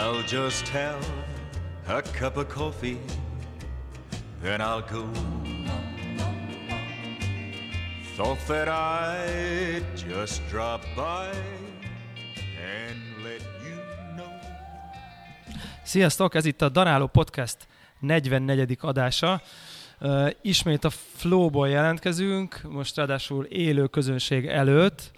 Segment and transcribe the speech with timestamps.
[0.00, 1.04] I'll just have
[1.88, 2.98] a cup of coffee,
[4.42, 5.08] then I'll go.
[8.16, 11.36] Thought that I'd just drop by
[12.60, 13.76] and let you
[14.16, 14.30] know.
[15.82, 17.68] Sziasztok, ez itt a Daráló Podcast
[18.00, 18.78] 44.
[18.80, 19.42] adása.
[20.00, 25.10] Uh, ismét a Flowból jelentkezünk, most ráadásul élő közönség előtt.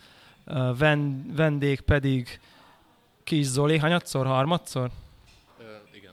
[0.47, 2.41] Uh, ven, vendég pedig
[3.31, 4.91] Kis Zoli, hanyatszor, harmadszor?
[5.59, 6.13] Ö, igen.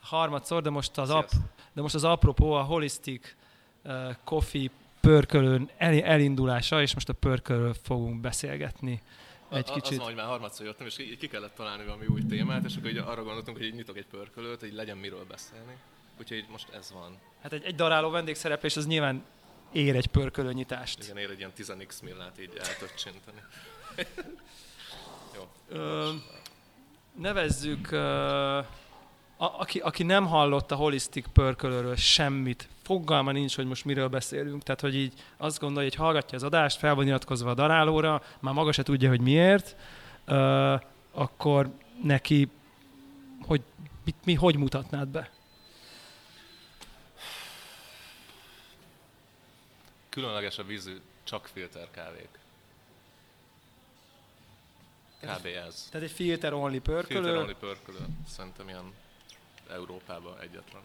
[0.00, 1.50] Harmadszor, de most az, ap, Sziasztok.
[1.72, 3.34] de most az apropó a Holistic
[3.84, 9.02] uh, Coffee pörkölőn el, elindulása, és most a pörkölről fogunk beszélgetni
[9.50, 9.90] egy A- kicsit.
[9.92, 12.76] Az van, hogy már harmadszor jöttem, és ki, ki kellett találni valami új témát, és
[12.76, 15.76] akkor így arra gondoltunk, hogy így nyitok egy pörkölőt, hogy legyen miről beszélni.
[16.20, 17.18] Úgyhogy így most ez van.
[17.42, 19.24] Hát egy, egy daráló vendégszereplés az nyilván
[19.72, 21.02] ér egy pörkölő nyitást.
[21.02, 23.40] Igen, ér egy ilyen 10x millát így eltöccsinteni.
[25.68, 26.10] Ö,
[27.14, 28.58] nevezzük, ö,
[29.36, 34.62] a, aki, aki nem hallott a holistic pörkölőről semmit, fogalma nincs, hogy most miről beszélünk,
[34.62, 38.54] tehát hogy így azt gondolja, hogy hallgatja az adást, fel van iratkozva a darálóra, már
[38.54, 39.76] maga se tudja, hogy miért,
[40.24, 40.74] ö,
[41.12, 41.70] akkor
[42.02, 42.48] neki,
[43.46, 43.62] hogy
[44.04, 45.30] mit, mi, hogy mutatnád be?
[50.08, 52.28] Különleges a vízű, csak filter kávék.
[55.20, 55.46] Kb.
[55.66, 55.88] ez.
[55.90, 57.98] Tehát egy filter only pörkölő, Filter only pörkölő.
[58.28, 58.92] Szerintem ilyen
[59.70, 60.82] Európában egyetlen.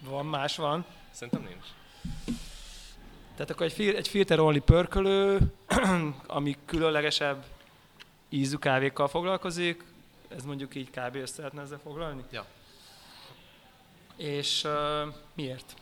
[0.00, 0.84] van, más van.
[1.10, 1.66] Szerintem nincs.
[3.34, 5.52] Tehát akkor egy, fil- egy filter only pörkölő,
[6.26, 7.44] ami különlegesebb
[8.28, 9.84] ízű kávékkal foglalkozik,
[10.28, 11.14] ez mondjuk így kb.
[11.14, 12.24] össze lehetne ezzel foglalni?
[12.30, 12.46] Ja.
[14.16, 15.74] És uh, miért?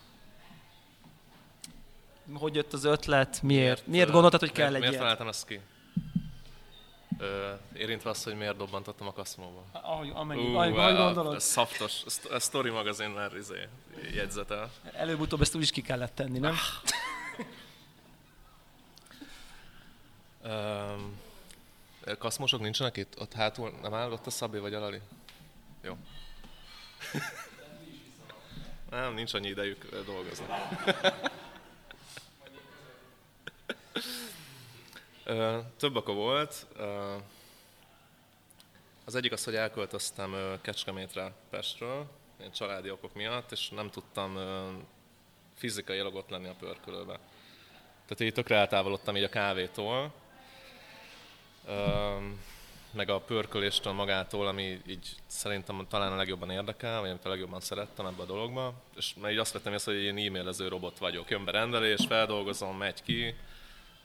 [2.33, 3.43] Hogy jött az ötlet?
[3.43, 3.87] Miért?
[3.87, 5.17] Miért ö, gondoltad, hogy kell miért, egy Miért ilyet?
[5.17, 5.61] találtam ezt ki?
[7.75, 9.65] Érintve azt, hogy miért dobbantottam a kaszmóba.
[9.73, 11.35] Ahogy, amennyi, Ú, ahogy, ahogy a- gondolod.
[11.35, 13.69] A szaftos, a Sto- a Story magazin már izé,
[14.15, 14.71] jegyzetel.
[14.93, 16.57] Előbb-utóbb ezt úgy is ki kellett tenni, nem?
[20.45, 21.21] Um,
[22.19, 23.21] kaszmosok nincsenek itt?
[23.21, 25.01] Ott hátul nem áll ott a Szabé vagy Alali?
[25.83, 25.97] Jó.
[28.91, 30.45] nem, nincs annyi idejük dolgozni.
[35.77, 36.67] Több oka volt.
[39.05, 42.07] Az egyik az, hogy elköltöztem Kecskemétre Pestről,
[42.55, 44.39] családi okok miatt, és nem tudtam
[45.57, 47.19] fizikailag ott lenni a pörkölőbe.
[48.07, 50.13] Tehát így tökre eltávolodtam így a kávétól,
[52.91, 57.61] meg a pörköléstől magától, ami így szerintem talán a legjobban érdekel, vagy amit a legjobban
[57.61, 58.75] szerettem ebbe a dologba.
[58.97, 61.31] És így azt vettem észre, hogy én e-mailező robot vagyok.
[61.31, 63.35] Jön be rendelés, feldolgozom, megy ki,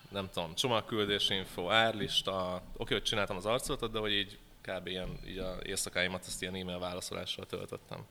[0.10, 4.88] nem tudom, csomagküldés info, árlista, oké, hogy csináltam az arcolatot, de hogy így kb.
[4.88, 8.06] ilyen így a éjszakáimat ezt ilyen e-mail válaszolással töltöttem.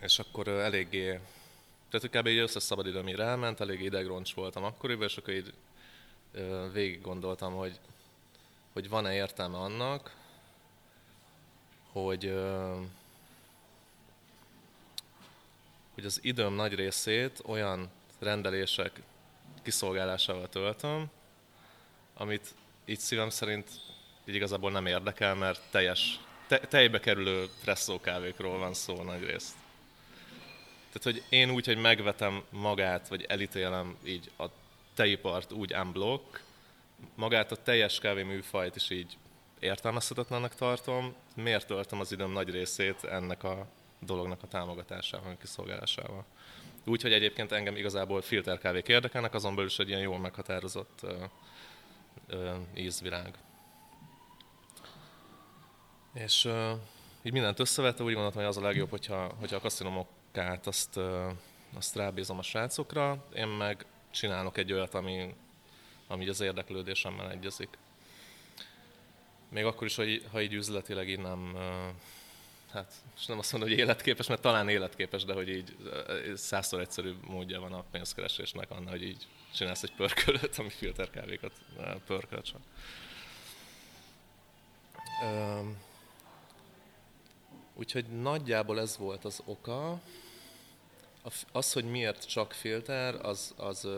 [0.00, 1.20] És akkor eléggé,
[1.90, 2.26] tehát kb.
[2.26, 5.52] így összes szabadidőm így ráment, elég idegroncs voltam akkoriban, és akkor így
[6.72, 7.80] végig gondoltam, hogy,
[8.72, 10.16] hogy van-e értelme annak,
[11.92, 12.34] hogy,
[15.94, 19.02] hogy az időm nagy részét olyan rendelések
[19.64, 21.10] kiszolgálásával töltöm,
[22.14, 22.54] amit
[22.84, 23.70] így szívem szerint
[24.24, 29.54] így igazából nem érdekel, mert teljes, te, tejbe kerülő presszó kávékról van szó nagy részt.
[30.92, 34.44] Tehát, hogy én úgy, hogy megvetem magát, vagy elítélem így a
[34.94, 36.42] tejipart úgy unblock,
[37.14, 39.16] magát a teljes kávé műfajt is így
[39.58, 41.14] értelmezhetetlennek tartom.
[41.36, 43.66] Miért töltöm az időm nagy részét ennek a
[43.98, 46.24] dolognak a támogatásával, kiszolgálásával?
[46.86, 51.24] Úgyhogy egyébként engem igazából filterkávék érdekelnek, azon belül is egy ilyen jól meghatározott ö,
[52.26, 53.34] ö, ízvilág.
[56.14, 56.72] És ö,
[57.22, 61.30] így mindent összevetve úgy gondoltam, hogy az a legjobb, hogyha, hogyha a kaszinomokát azt, ö,
[61.76, 65.34] azt rábízom a srácokra, én meg csinálok egy olyat, ami,
[66.06, 67.78] ami az érdeklődésemmel egyezik.
[69.48, 71.56] Még akkor is, hogy, ha így üzletileg így nem,
[72.74, 75.76] hát és nem azt mondom, hogy életképes, mert talán életképes, de hogy így
[76.34, 81.52] százszor egyszerűbb módja van a pénzkeresésnek annál, hogy így csinálsz egy pörkölőt, ami filterkávékat
[82.06, 82.60] pörköl csak.
[85.22, 85.76] Öm,
[87.74, 90.00] Úgyhogy nagyjából ez volt az oka.
[91.52, 93.88] Az, hogy miért csak filter, az, az,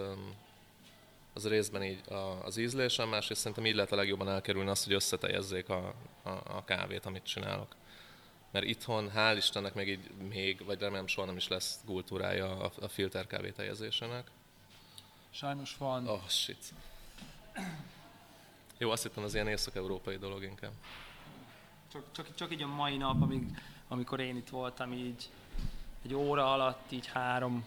[1.32, 2.00] az részben így
[2.43, 6.64] az ízlésem, másrészt szerintem így lehet a legjobban elkerülni azt, hogy összeteljezzék a, a, a
[6.64, 7.75] kávét, amit csinálok.
[8.51, 12.71] Mert itthon, hál' Istennek még így még, vagy remélem soha nem is lesz kultúrája a,
[12.81, 14.31] a filter kávé teljezésének.
[15.31, 16.09] Sajnos van.
[16.09, 16.73] Oh, shit.
[18.79, 20.73] Jó, azt hittem az ilyen észak-európai dolog inkább.
[21.93, 23.43] csak, csak, csak így a mai nap, amíg,
[23.89, 25.29] amikor én itt voltam, így
[26.05, 27.65] egy óra alatt így három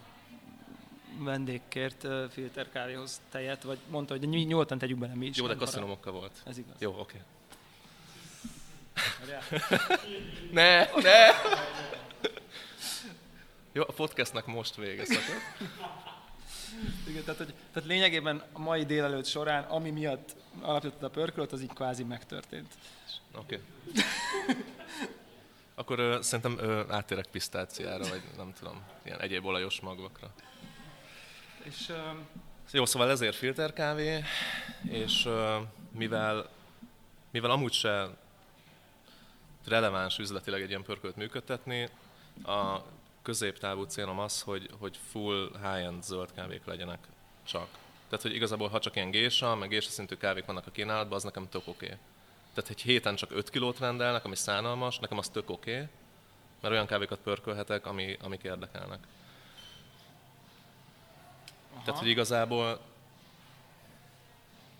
[1.17, 5.37] vendég kért uh, filterkávéhoz tejet, vagy mondta, hogy nyugodtan tegyük bele mi is.
[5.37, 6.41] Jó, de kaszinomokkal volt.
[6.45, 6.75] Ez igaz.
[6.81, 7.21] Jó, oké.
[10.51, 11.27] ne, ne!
[13.71, 15.03] Jó, a podcastnak most vége
[17.07, 21.61] Igen, tehát, hogy, tehát lényegében a mai délelőtt során, ami miatt alapítottad a pörkölöt, az
[21.61, 22.73] így kvázi megtörtént.
[23.35, 23.61] Oké.
[23.89, 24.03] Okay.
[25.75, 30.33] Akkor ö, szerintem ö, áttérek pisztáciára, vagy nem tudom, ilyen egyéb olajos magvakra.
[31.63, 31.95] És, ö...
[32.71, 34.23] Jó, szóval ezért filterkávé,
[34.89, 35.57] és ö,
[35.91, 36.49] mivel,
[37.31, 38.09] mivel amúgy se
[39.69, 41.89] releváns üzletileg egy ilyen pörkölt működtetni,
[42.43, 42.81] a
[43.21, 47.07] középtávú célom az, hogy, hogy full high-end zöld kávék legyenek
[47.43, 47.67] csak.
[48.09, 51.23] Tehát, hogy igazából ha csak ilyen gésa, meg gésa szintű kávék vannak a kínálatban, az
[51.23, 51.85] nekem tök oké.
[51.85, 51.97] Okay.
[52.53, 55.87] Tehát egy héten csak 5 kilót rendelnek, ami szánalmas, nekem az tök oké, okay,
[56.61, 58.99] mert olyan kávékat pörkölhetek, ami, amik érdekelnek.
[61.73, 61.83] Aha.
[61.83, 62.79] Tehát, hogy igazából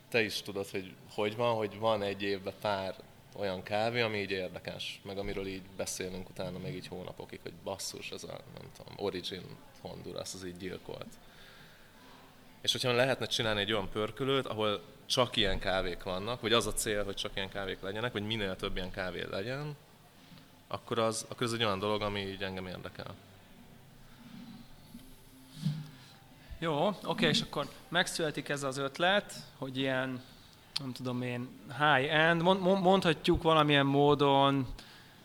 [0.10, 2.96] te is tudod, hogy hogy van, hogy van egy évben pár
[3.36, 8.12] olyan kávé, ami így érdekes, meg amiről így beszélünk utána még így hónapokig, hogy basszus,
[8.12, 9.46] ez a, nem tudom, Origin
[9.82, 11.14] Honduras, az így gyilkolt.
[12.62, 16.74] És hogyha lehetne csinálni egy olyan pörkölőt, ahol csak ilyen kávék vannak, vagy az a
[16.74, 19.76] cél, hogy csak ilyen kávék legyenek, vagy minél több ilyen kávé legyen,
[20.68, 23.16] akkor az, akkor ez egy olyan dolog, ami így engem érdekel.
[26.60, 30.24] Jó, oké, és akkor megszületik ez az ötlet, hogy ilyen
[30.80, 34.68] nem tudom én, high-end, mondhatjuk valamilyen módon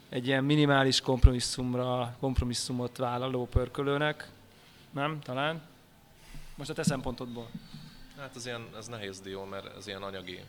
[0.08, 4.30] egy ilyen minimális kompromisszumra, kompromisszumot vállaló pörkölőnek,
[4.90, 5.20] nem?
[5.20, 5.62] Talán?
[6.54, 7.48] Most a te szempontodból.
[8.18, 10.40] Hát ez, ilyen, ez nehéz dió, mert ez ilyen anyagi,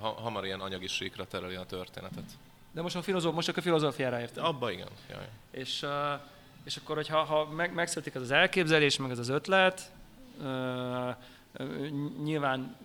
[0.00, 2.24] ha, hamar ilyen anyagi síkra tereli a történetet.
[2.72, 4.44] De most, a filozóf, most csak a filozófiára értem.
[4.44, 4.88] Abba igen.
[5.10, 5.28] Jaj.
[5.50, 6.20] És, uh,
[6.64, 9.92] és akkor, hogyha ha meg, megszületik ez az elképzelés, meg ez az ötlet,
[10.38, 11.16] uh,
[12.22, 12.76] nyilván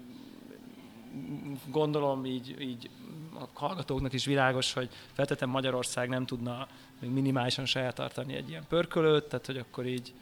[1.67, 2.89] gondolom így, így
[3.33, 6.67] a hallgatóknak is világos, hogy feltétlenül Magyarország nem tudna
[6.99, 10.13] még minimálisan saját tartani egy ilyen pörkölőt, tehát hogy akkor így...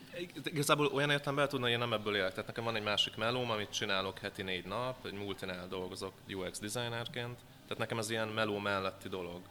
[0.44, 2.30] Igazából olyan értelemben tudna, én nem ebből élek.
[2.30, 6.60] Tehát nekem van egy másik melóm, amit csinálok heti négy nap, egy multinál dolgozok UX
[6.60, 9.42] designerként, tehát nekem ez ilyen meló melletti dolog.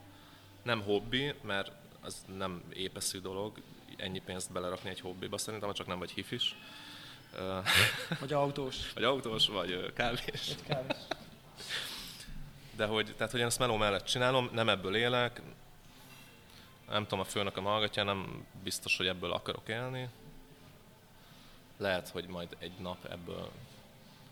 [0.62, 3.52] Nem hobbi, mert az nem épeszű dolog,
[3.96, 6.56] ennyi pénzt belerakni egy hobbiba, szerintem csak nem vagy hifis.
[8.20, 8.92] Vagy autós.
[8.92, 10.22] vagy autós, vagy kávés.
[10.46, 10.96] Vagy kávés.
[12.78, 15.42] De hogy, tehát, hogy én ezt meló mellett csinálom, nem ebből élek,
[16.90, 20.08] nem tudom, a főnököm hallgatja, nem biztos, hogy ebből akarok élni.
[21.76, 23.50] Lehet, hogy majd egy nap ebből,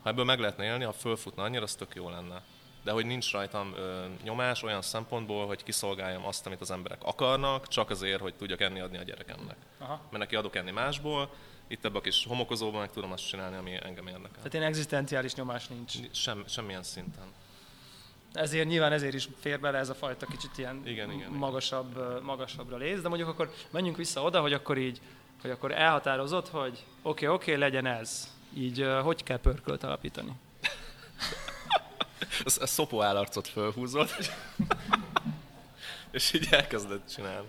[0.01, 2.41] ha ebből meg lehetne élni, ha fölfutna annyira, az tök jó lenne.
[2.83, 7.67] De hogy nincs rajtam ö, nyomás olyan szempontból, hogy kiszolgáljam azt, amit az emberek akarnak,
[7.67, 9.57] csak azért, hogy tudjak enni adni a gyerekemnek.
[9.77, 10.01] Aha.
[10.09, 11.33] Mert neki adok enni másból,
[11.67, 14.35] itt ebben a kis homokozóban meg tudom azt csinálni, ami engem érdekel.
[14.35, 15.93] Tehát ilyen egzisztenciális nyomás nincs.
[16.11, 17.33] Sem, semmilyen szinten.
[18.33, 22.23] Ezért nyilván ezért is fér bele ez a fajta kicsit ilyen igen, igen, magasabb, igen.
[22.23, 25.01] magasabbra léz, de mondjuk akkor menjünk vissza oda, hogy akkor így,
[25.41, 28.35] hogy akkor elhatározott, hogy oké, okay, oké, okay, legyen ez.
[28.53, 30.31] Így hogy kell pörkölt alapítani?
[32.59, 34.31] a szopó állarcot fölhúzott,
[36.11, 37.47] és így elkezdett csinálni.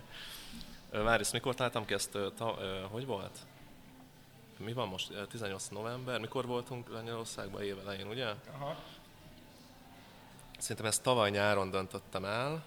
[0.91, 2.59] Várj, ezt mikor találtam ki ezt, ta,
[2.91, 3.39] hogy volt?
[4.59, 8.27] mi van most, 18 november, mikor voltunk Lengyelországban év elején, ugye?
[8.53, 8.77] Aha.
[10.59, 12.63] Szerintem ezt tavaly nyáron döntöttem el.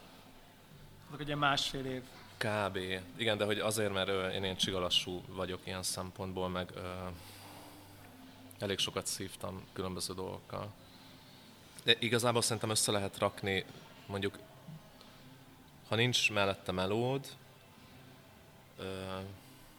[1.08, 2.04] Azok ugye másfél év.
[2.38, 2.78] Kb.
[3.16, 6.82] Igen, de hogy azért, mert én ilyen csigalassú vagyok ilyen szempontból, meg ö,
[8.60, 10.74] elég sokat szívtam különböző dolgokkal.
[11.84, 13.66] De igazából szerintem össze lehet rakni,
[14.06, 14.38] mondjuk,
[15.90, 17.28] ha nincs mellette melód,
[18.78, 19.20] ö,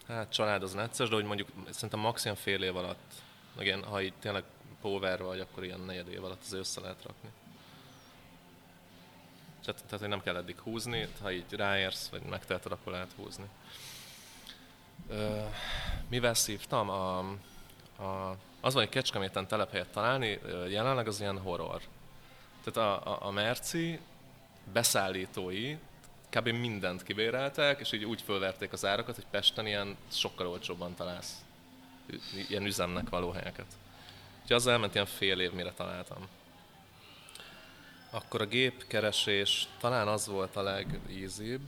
[0.07, 3.13] Hát család az necces, de hogy mondjuk szerintem maximum fél év alatt,
[3.55, 4.43] meg ilyen, ha így tényleg
[4.81, 7.29] power vagy, akkor ilyen negyed év alatt azért össze lehet rakni.
[9.65, 13.45] Tehát, hogy nem kell eddig húzni, ha így ráérsz, vagy megteheted, akkor lehet húzni.
[15.09, 15.39] Ö,
[16.09, 16.89] mivel szívtam?
[16.89, 17.17] A,
[17.97, 20.39] a, az van, hogy Kecskeméten telephelyet találni,
[20.69, 21.81] jelenleg az ilyen horror.
[22.63, 23.99] Tehát a, a, a Merci
[24.73, 25.77] beszállítói
[26.29, 26.47] kb.
[26.47, 31.43] mindent kibéreltek, és így úgy fölverték az árakat, hogy Pesten ilyen sokkal olcsóbban találsz
[32.49, 33.65] ilyen üzemnek való helyeket.
[34.41, 36.27] Úgyhogy az elment ilyen fél év, mire találtam.
[38.13, 41.61] Akkor a gépkeresés talán az volt a legízibb.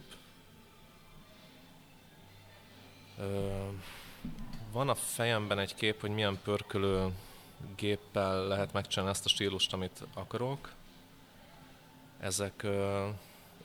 [4.71, 7.09] Van a fejemben egy kép, hogy milyen pörkölő
[7.75, 10.71] géppel lehet megcsinálni ezt a stílust, amit akarok.
[12.19, 12.65] Ezek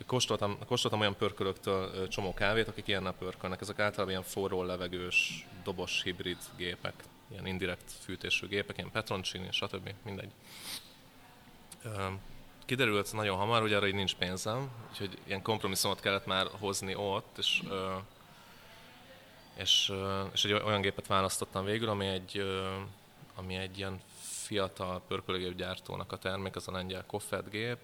[0.06, 3.60] kóstoltam, kóstoltam olyan pörkölöktől csomó kávét, akik ilyennel pörkölnek.
[3.60, 6.94] Ezek általában ilyen forró levegős, dobos hibrid gépek,
[7.30, 9.94] ilyen indirekt fűtésű gépek, ilyen Petroncini, stb.
[10.04, 10.32] mindegy.
[12.70, 17.38] Kiderült nagyon hamar, hogy arra így nincs pénzem, úgyhogy ilyen kompromisszumot kellett már hozni ott,
[17.38, 17.62] és,
[19.54, 19.92] és,
[20.32, 22.42] és egy olyan gépet választottam végül, ami egy,
[23.34, 27.78] ami egy ilyen fiatal pörkölőgépgyártónak a termék, az a lengyel Koffet gép.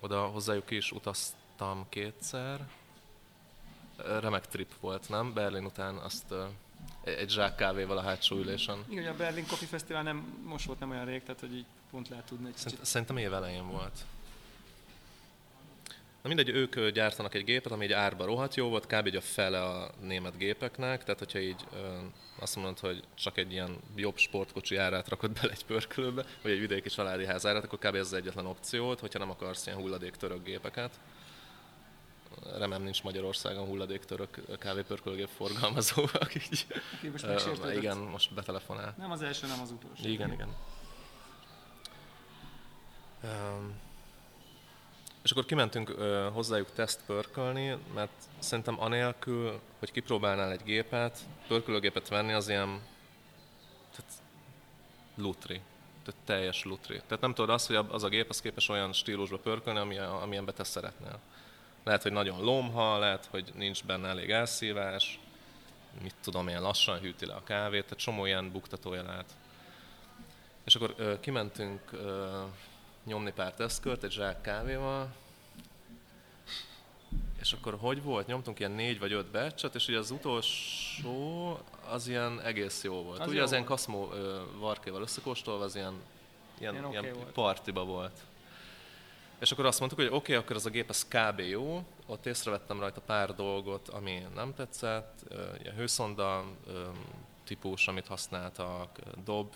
[0.00, 2.68] Oda hozzájuk is utaztam kétszer.
[3.96, 5.32] Remek trip volt, nem?
[5.32, 6.34] Berlin után azt
[7.04, 8.84] egy zsák kávéval a hátsó ülésen.
[8.88, 12.08] Igen, a Berlin Coffee Festival nem, most volt nem olyan rég, tehát hogy így pont
[12.08, 12.68] lehet tudni egy kicsit.
[12.68, 13.98] Szerint, szerintem év elején volt.
[16.22, 19.16] Na mindegy, ők gyártanak egy gépet, ami egy árba rohadt jó volt, kb.
[19.16, 21.96] a fele a német gépeknek, tehát hogyha így ö,
[22.38, 26.58] azt mondod, hogy csak egy ilyen jobb sportkocsi árát rakod bele egy pörkölőbe, vagy egy
[26.60, 27.94] vidéki családi ház árát, akkor kb.
[27.94, 31.00] ez az egyetlen opciót, hogyha nem akarsz ilyen hulladéktörök gépeket.
[32.58, 36.66] Remélem nincs Magyarországon hulladéktörök kávépörkölőgép forgalmazó, aki így,
[36.96, 37.76] Aki most megsértődött.
[37.76, 38.94] igen, most betelefonál.
[38.98, 40.08] Nem az első, nem az utolsó.
[40.08, 40.48] Igen, igen.
[45.22, 52.08] És akkor kimentünk uh, hozzájuk teszt pörkölni, mert szerintem anélkül, hogy kipróbálnál egy gépet, pörkölőgépet
[52.08, 52.80] venni az ilyen
[53.90, 54.12] tehát
[55.14, 55.60] lutri.
[56.04, 57.00] Tehát teljes lutri.
[57.06, 60.52] Tehát nem tudod azt, hogy az a gép az képes olyan stílusba pörkölni, ami, amilyenbe
[60.52, 61.18] te szeretnél.
[61.84, 65.20] Lehet, hogy nagyon lomha, lehet, hogy nincs benne elég elszívás,
[66.02, 69.36] mit tudom, ilyen lassan hűti le a kávét, tehát csomó ilyen buktatója lehet.
[70.64, 72.42] És akkor ö, kimentünk ö,
[73.10, 75.12] nyomni pár tesztkört egy zsák kávéval,
[77.40, 78.26] és akkor hogy volt?
[78.26, 83.20] Nyomtunk ilyen négy vagy öt beccset, és ugye az utolsó az ilyen egész jó volt.
[83.20, 84.12] Az ugye jó az ilyen kaszmó
[84.58, 85.94] varkéval összekóstolva, az ilyen,
[86.58, 87.32] ilyen, Ilyen ilyen, oké volt.
[87.32, 88.20] partiba volt.
[89.38, 91.40] És akkor azt mondtuk, hogy oké, okay, akkor ez a gép ez kb.
[91.40, 91.84] jó.
[92.06, 95.24] Ott észrevettem rajta pár dolgot, ami nem tetszett.
[95.62, 96.44] Ilyen hőszonda
[97.44, 99.54] típus, amit használtak, dob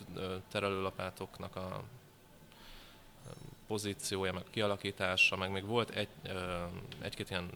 [0.51, 1.83] terelőlapátoknak a
[3.67, 6.09] pozíciója, meg kialakítása, meg még volt egy,
[7.01, 7.51] egy-két ilyen,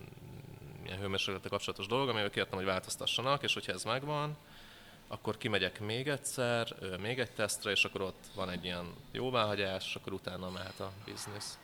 [0.85, 4.37] ilyen hőmérsékletek kapcsolatos dolog, amivel kértem, hogy változtassanak, és hogyha ez megvan,
[5.09, 9.95] akkor kimegyek még egyszer, még egy tesztre, és akkor ott van egy ilyen jóváhagyás, és
[9.95, 11.59] akkor utána mehet a biznisz.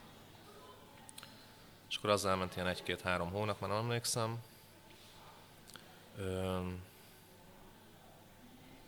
[1.88, 4.42] És akkor az elment ilyen egy-két-három hónap, már nem emlékszem.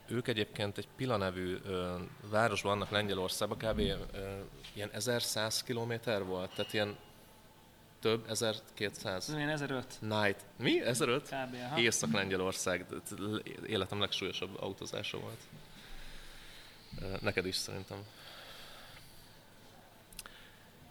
[0.09, 1.95] Ők egyébként egy Pila nevű ö,
[2.31, 3.79] városban vannak Lengyelországban, kb.
[3.79, 3.95] Ö,
[4.73, 6.97] ilyen 1100 kilométer volt, tehát ilyen
[8.01, 9.29] több, 1200.
[9.29, 10.45] Ez ilyen 1005 Night.
[10.59, 10.81] Mi?
[10.81, 11.23] 1005?
[11.23, 11.55] kb.
[11.65, 11.79] Aha.
[11.79, 12.87] Észak-Lengyelország.
[13.67, 15.41] Életem legsúlyosabb autózása volt.
[17.21, 17.99] Neked is szerintem.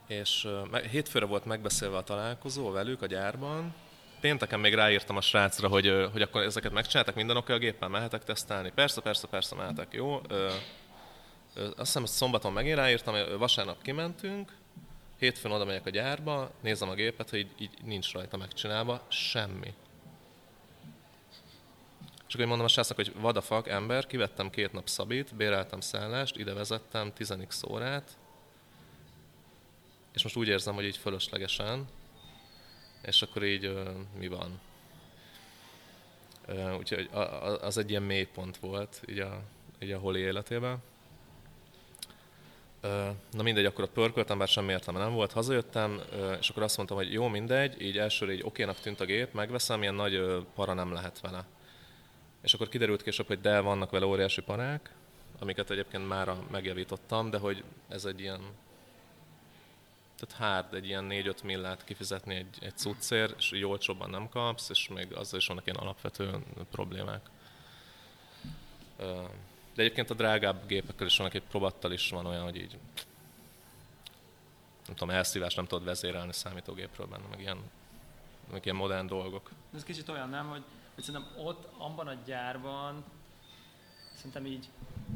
[0.08, 0.48] És
[0.92, 3.74] hétfőre volt megbeszélve a találkozó velük a gyárban.
[4.26, 8.24] Pénteken még ráírtam a srácra, hogy, hogy akkor ezeket megcsináltak, minden oké a géppel, mehetek
[8.24, 8.72] tesztelni.
[8.76, 10.22] Persze, persze, persze, mehetek, jó.
[10.28, 10.50] Ö,
[11.54, 14.52] ö, azt hiszem, hogy szombaton megint ráírtam, vasárnap kimentünk,
[15.20, 19.74] hétfőn oda megyek a gyárba, nézem a gépet, hogy így, így nincs rajta megcsinálva semmi.
[22.28, 26.54] És akkor mondom a srácnak, hogy fuck, ember, kivettem két nap szabít, béreltem szállást, ide
[26.54, 27.34] vezettem 10
[27.70, 28.18] órát,
[30.14, 31.88] és most úgy érzem, hogy így fölöslegesen,
[33.06, 34.60] és akkor így ö, mi van.
[36.46, 39.42] Ö, úgyhogy a- a- az egy ilyen mélypont volt így a,
[39.80, 40.78] így a holi életében.
[42.82, 46.64] Ö, Na mindegy, akkor a pörköltem, bár semmi értelme nem volt, hazajöttem, ö, és akkor
[46.64, 50.14] azt mondtam, hogy jó, mindegy, így elsőre így okénak tűnt a gép, megveszem, ilyen nagy
[50.14, 51.46] ö, para nem lehet vele.
[52.42, 54.94] És akkor kiderült később, hogy de vannak vele óriási parák,
[55.40, 58.42] amiket egyébként már megjavítottam, de hogy ez egy ilyen
[60.20, 64.70] tehát hard egy ilyen 4-5 millát kifizetni egy, egy cuccért, és így olcsóbban nem kapsz,
[64.70, 67.30] és még azzal is vannak ilyen alapvető problémák.
[69.76, 72.78] De egyébként a drágább gépekkel is vannak, egy probattal is van olyan, hogy így
[74.86, 77.58] nem tudom, elszívás nem tudod vezérelni számítógépről benne, meg ilyen,
[78.52, 79.52] meg ilyen modern dolgok.
[79.76, 80.64] Ez kicsit olyan, nem, hogy,
[80.96, 83.04] hogy szerintem ott, abban a gyárban
[84.14, 84.70] szerintem így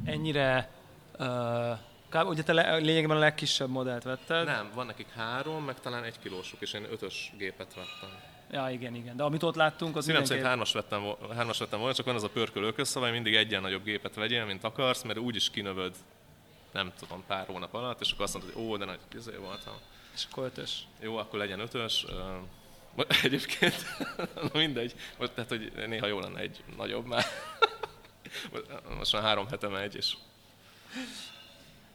[0.03, 0.71] ennyire
[1.19, 1.77] uh,
[2.09, 2.27] kb.
[2.27, 4.45] ugye te le, lényegében a legkisebb modellt vetted.
[4.45, 8.09] Nem, van nekik három, meg talán egy kilósuk, és én ötös gépet vettem.
[8.51, 9.15] Ja, igen, igen.
[9.15, 10.47] De amit ott láttunk, az Szívem mindenképp...
[10.47, 11.03] hármas vettem,
[11.35, 14.63] hármas vettem volna, csak van az a pörkölő közszabály, mindig egyen nagyobb gépet vegyél, mint
[14.63, 15.95] akarsz, mert úgyis kinövöd,
[16.71, 19.73] nem tudom, pár hónap alatt, és akkor azt mondod, hogy ó, de nagy izé voltam.
[20.15, 20.79] És akkor ötös.
[20.99, 22.05] Jó, akkor legyen ötös.
[23.23, 23.75] Egyébként,
[24.53, 27.25] na mindegy, most, tehát, hogy néha jó lenne egy nagyobb már.
[28.97, 30.13] Most már három hete megy, és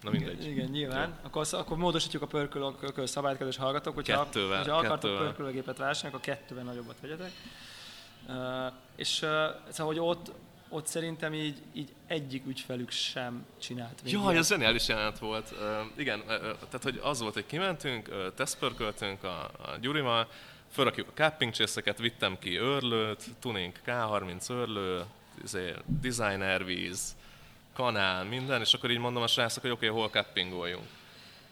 [0.05, 0.47] Na mindegy.
[0.47, 1.19] Igen, nyilván.
[1.23, 6.35] Akkor, akkor módosítjuk a pörkölő szabályt, kedves hallgatók, hogyha, Kettővel, hogyha akartok pörkölőgépet vásárolni, akkor
[6.35, 7.31] kettővel nagyobbat vegyetek.
[8.29, 8.37] Uh,
[8.97, 9.29] és uh,
[9.69, 10.33] szóval, hogy ott,
[10.69, 15.51] ott szerintem így, így egyik ügyfelük sem csinált még Jaj, ez zseniális jelenet volt.
[15.53, 15.59] Uh,
[15.97, 20.29] igen, uh, tehát hogy az volt, hogy kimentünk, uh, tesztpörköltünk a, a Gyurival,
[20.69, 25.05] felrakjuk a capping csészeket, vittem ki őrlőt, tuning K30 őrlő,
[25.45, 27.17] izé, designer víz,
[27.75, 30.87] kanál, minden, és akkor így mondom a srácok, hogy oké, okay, hol cappingoljunk.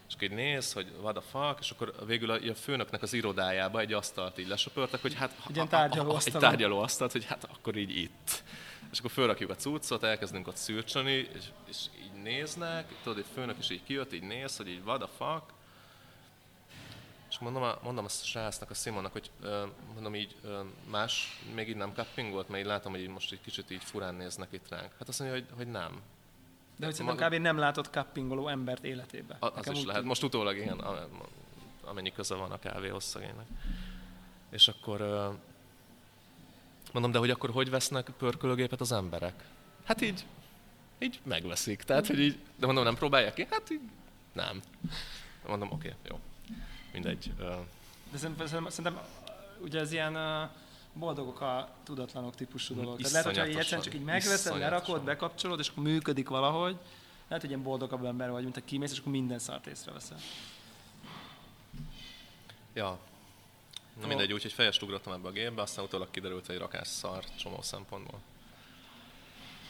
[0.08, 3.12] És akkor így néz, hogy what the fuck, és akkor végül a, a főnöknek az
[3.12, 5.36] irodájába egy asztalt így lesöpörtek, hogy hát...
[5.54, 6.42] Egy tárgyalóasztalon.
[6.42, 8.42] Egy tárgyalóasztalt, hogy hát akkor így itt.
[8.92, 13.58] És akkor fölrakjuk a cuccot, elkezdünk ott szürcsöni, és, és így néznek, tudod, egy főnök
[13.58, 15.42] is így kijött, így néz, hogy így what the fuck.
[17.42, 21.76] Mondom a, mondom a srácnak, a Simonnak, hogy ö, mondom így ö, más még így
[21.76, 24.92] nem cappingolt, mert így látom, hogy így most egy kicsit így furán néznek itt ránk.
[24.98, 26.00] Hát azt mondja, hogy, hogy nem.
[26.76, 27.34] De hogy szerintem kb.
[27.34, 29.36] nem látott cuppingoló embert életébe.
[29.40, 30.04] A, az is lehet.
[30.04, 30.78] Most utólag igen,
[31.84, 33.46] amennyi köze van a kávéhoz szegénynek.
[34.50, 35.28] És akkor ö,
[36.92, 39.44] mondom, de hogy akkor hogy vesznek pörkölőgépet az emberek?
[39.84, 40.24] Hát így,
[40.98, 41.82] így megveszik.
[41.82, 43.46] Tehát, hogy így, de mondom, nem próbálják ki?
[43.50, 43.80] Hát így
[44.32, 44.62] nem.
[45.46, 46.20] Mondom, oké, okay, jó.
[46.92, 47.32] Mindegy.
[48.10, 49.00] De szerintem, szerintem,
[49.60, 50.18] ugye ez ilyen
[50.92, 52.96] boldogok a tudatlanok típusú dolog.
[52.96, 56.76] Tehát lehet, hogyha egyszerűen csak így megveszed, lerakod, bekapcsolod, és akkor működik valahogy.
[57.28, 60.18] Lehet, hogy ilyen boldogabb ember vagy, mint a kimész, és akkor minden szart észreveszel.
[62.74, 62.98] Ja.
[64.00, 67.62] Na mindegy, úgyhogy fejest ugrottam ebbe a gépbe, aztán utólag kiderült, hogy rakás szar csomó
[67.62, 68.20] szempontból.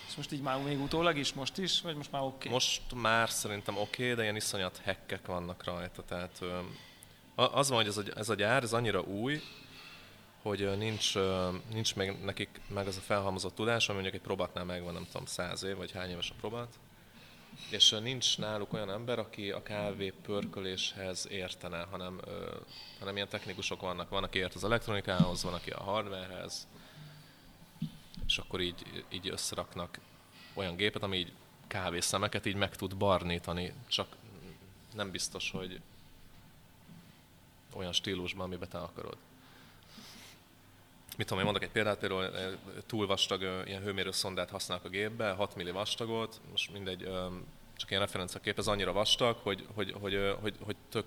[0.08, 2.34] És most így már még utólag is, most is, vagy most már oké?
[2.36, 2.52] Okay.
[2.52, 6.04] Most már szerintem oké, okay, de ilyen iszonyat hekkek vannak rajta.
[6.04, 6.40] Tehát
[7.34, 9.42] az van, hogy ez a, ez a gyár, ez annyira új,
[10.42, 11.14] hogy nincs,
[11.72, 15.26] nincs még nekik meg az a felhalmozott tudás, ami mondjuk egy próbátnál megvan, nem tudom,
[15.26, 16.78] száz év, vagy hány éves a próbát.
[17.70, 22.20] És nincs náluk olyan ember, aki a kávé pörköléshez értene, hanem,
[22.98, 24.08] hanem ilyen technikusok vannak.
[24.08, 26.66] Van, aki ért az elektronikához, van, aki a hardwarehez,
[28.26, 29.98] és akkor így, így összeraknak
[30.54, 31.32] olyan gépet, ami így
[31.66, 34.16] kávészemeket így meg tud barnítani, csak
[34.94, 35.80] nem biztos, hogy
[37.74, 39.16] olyan stílusban, amiben te akarod.
[41.16, 42.52] Mit tudom, én mondok egy példát, például eh,
[42.86, 47.08] túl vastag ilyen hőmérőszondát használnak a gépbe, 6 milli vastagot, most mindegy,
[47.82, 51.06] csak ilyen referenciakép, ez annyira vastag, hogy, hogy, hogy, hogy, hogy tök,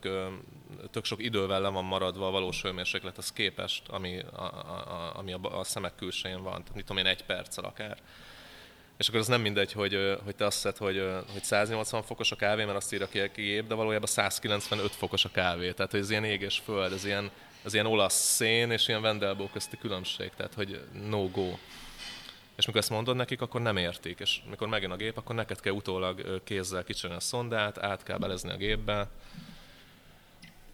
[0.92, 5.40] tök sok idővel le van maradva a valós hőmérséklethez képest, ami a, a, ami a,
[5.60, 6.62] a szemek külsején van.
[6.62, 8.02] Tehát mit tudom én, egy perccel akár.
[8.98, 12.36] És akkor az nem mindegy, hogy, hogy te azt hiszed, hogy, hogy 180 fokos a
[12.36, 15.72] kávé, mert azt írja ki a gép, de valójában 195 fokos a kávé.
[15.72, 17.32] Tehát hogy ez ilyen ég és föld, ez ilyen,
[17.64, 21.58] ez ilyen olasz szén és ilyen Vendelbó közti különbség, tehát hogy no go.
[22.56, 25.60] És mikor ezt mondod nekik, akkor nem értik, és mikor megjön a gép, akkor neked
[25.60, 29.10] kell utólag kézzel kicserélni a szondát, át kell belezni a gépbe.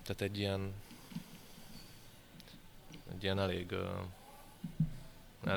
[0.04, 0.74] Tehát egy ilyen,
[3.16, 3.76] egy ilyen elég,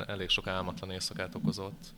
[0.07, 1.93] elég sok álmatlan éjszakát okozott.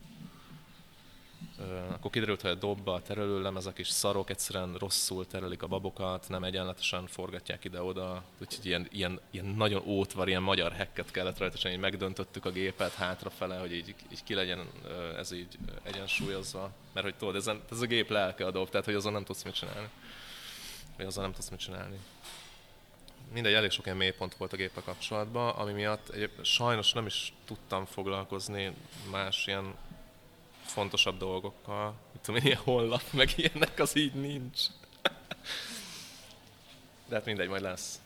[1.91, 6.43] Akkor kiderült, hogy a dobba a terelőlemezek is szarok, egyszerűen rosszul terelik a babokat, nem
[6.43, 11.79] egyenletesen forgatják ide-oda, úgyhogy ilyen, ilyen, ilyen nagyon ótvar, ilyen magyar hekket kellett rajta így
[11.79, 14.67] megdöntöttük a gépet hátrafele, hogy így, így ki legyen
[15.17, 18.95] ez így egyensúlyozva, mert hogy tudod, ez, ez a gép lelke a dob, tehát hogy
[18.95, 19.89] azon nem tudsz mit csinálni.
[20.97, 21.97] Vagy azzal nem tudsz mit csinálni.
[23.33, 27.33] Mindegy, elég sok ilyen mélypont volt a géppel kapcsolatban, ami miatt egyéb, sajnos nem is
[27.45, 28.73] tudtam foglalkozni
[29.11, 29.75] más ilyen
[30.71, 31.93] fontosabb dolgokkal.
[32.11, 34.61] Mit tudom, én, ilyen honlap, meg ilyenek, az így nincs.
[37.07, 37.99] De hát mindegy, majd lesz.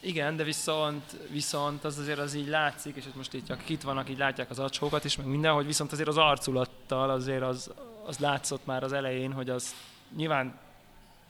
[0.00, 4.10] Igen, de viszont, viszont az azért az így látszik, és most itt, akik itt vannak,
[4.10, 7.70] így látják az acskókat is, meg minden, hogy viszont azért az arculattal azért az,
[8.04, 9.74] az látszott már az elején, hogy az
[10.16, 10.58] nyilván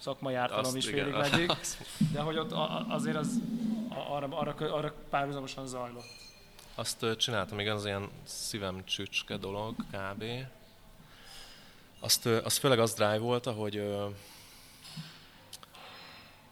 [0.01, 1.53] szakmai ártalom is félig meddig,
[2.13, 2.53] de hogy ott
[2.89, 3.41] azért az
[4.11, 6.07] arra, arra, arra párhuzamosan zajlott.
[6.79, 10.25] Azt csináltam, igen, az ilyen szívem csücske dolog, kb.
[12.01, 14.07] Azt, az főleg az drive volt, hogy ö,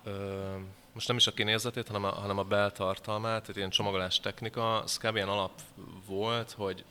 [0.04, 0.54] ö,
[0.92, 4.98] most nem is a kinézetét, hanem a, hanem a beltartalmát, tehát ilyen csomagolás technika, az
[4.98, 5.14] kb.
[5.14, 5.60] ilyen alap
[6.06, 6.84] volt, hogy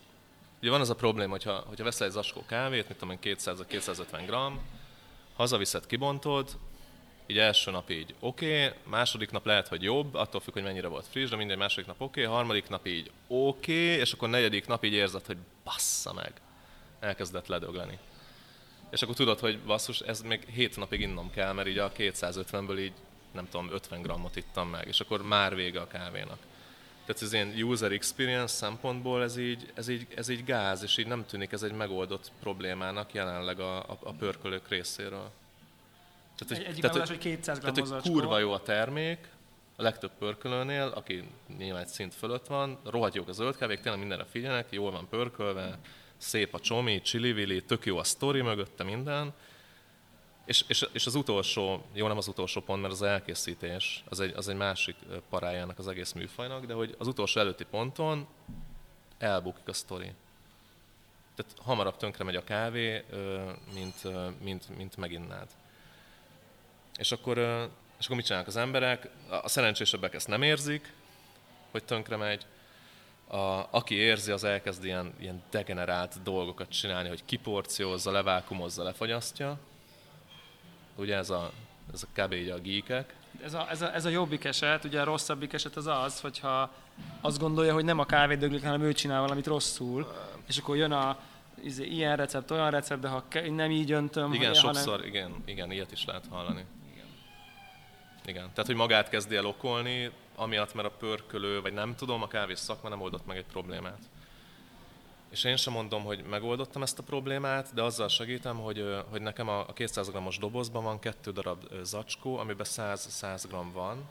[0.62, 4.24] ugye van az a probléma, hogyha, hogyha veszel egy zacskó kávét, mit tudom én, 200-250
[4.26, 4.60] gram,
[5.36, 6.58] hazaviszed, kibontod,
[7.28, 10.88] így első nap így oké, okay, második nap lehet, hogy jobb, attól függ, hogy mennyire
[10.88, 14.30] volt friss, de minden második nap oké, okay, harmadik nap így oké, okay, és akkor
[14.30, 16.32] negyedik nap így érzed, hogy bassza meg,
[17.00, 17.98] elkezdett ledögleni.
[18.90, 22.80] És akkor tudod, hogy basszus, ez még hét napig innom kell, mert így a 250-ből
[22.80, 22.94] így
[23.32, 26.38] nem tudom, 50 grammot ittam meg, és akkor már vége a kávénak.
[27.06, 31.08] Tehát ez ilyen user experience szempontból ez így, ez, így, ez így gáz, és így
[31.08, 35.32] nem tűnik ez egy megoldott problémának jelenleg a, a, a pörkölők részéről.
[36.38, 39.30] Tehát, egy, egyik tehát, megoldás, hogy 200 tehát, hogy kurva jó a termék,
[39.76, 44.00] a legtöbb pörkölőnél, aki nyilván egy szint fölött van, rohadt jók a zöld kávék, tényleg
[44.00, 45.80] mindenre figyelnek, jól van pörkölve,
[46.18, 49.34] szép a csomi, csili tök jó a sztori mögötte minden,
[50.46, 54.34] és, és, és, az utolsó, jó nem az utolsó pont, mert az elkészítés, az egy,
[54.36, 54.96] az egy másik
[55.30, 58.28] parájának az egész műfajnak, de hogy az utolsó előtti ponton
[59.18, 60.12] elbukik a sztori.
[61.36, 63.04] Tehát hamarabb tönkre megy a kávé,
[63.74, 64.02] mint,
[64.44, 65.48] mint, mint meginnád.
[66.98, 67.38] És akkor,
[68.00, 69.10] és akkor mit csinálnak az emberek?
[69.44, 70.94] A szerencsésebbek ezt nem érzik,
[71.72, 72.46] hogy tönkre megy.
[73.28, 79.60] A, aki érzi, az elkezd ilyen, ilyen degenerált dolgokat csinálni, hogy kiporciózza, levákumozza, lefagyasztja
[80.96, 81.52] ugye ez a,
[81.94, 82.34] ez a kb.
[82.34, 83.16] így a geekek.
[83.44, 86.72] Ez a, ez, a, ez a jobbik eset, ugye a rosszabbik eset az az, hogyha
[87.22, 90.14] azt gondolja, hogy nem a kávé döglik, hanem ő csinál valamit rosszul,
[90.48, 91.20] és akkor jön a
[91.64, 94.74] izé, ilyen recept, olyan recept, de ha nem így öntöm, Igen, hanem...
[94.74, 96.66] sokszor, igen, igen, ilyet is lehet hallani.
[98.26, 98.50] Igen.
[98.50, 102.60] Tehát, hogy magát kezdi el okolni, amiatt, mert a pörkölő, vagy nem tudom, a kávés
[102.60, 104.00] szakma nem oldott meg egy problémát.
[105.30, 109.50] És én sem mondom, hogy megoldottam ezt a problémát, de azzal segítem, hogy, hogy nekem
[109.50, 114.04] a 200 g-os dobozban van kettő darab zacskó, amiben 100, 100 g van.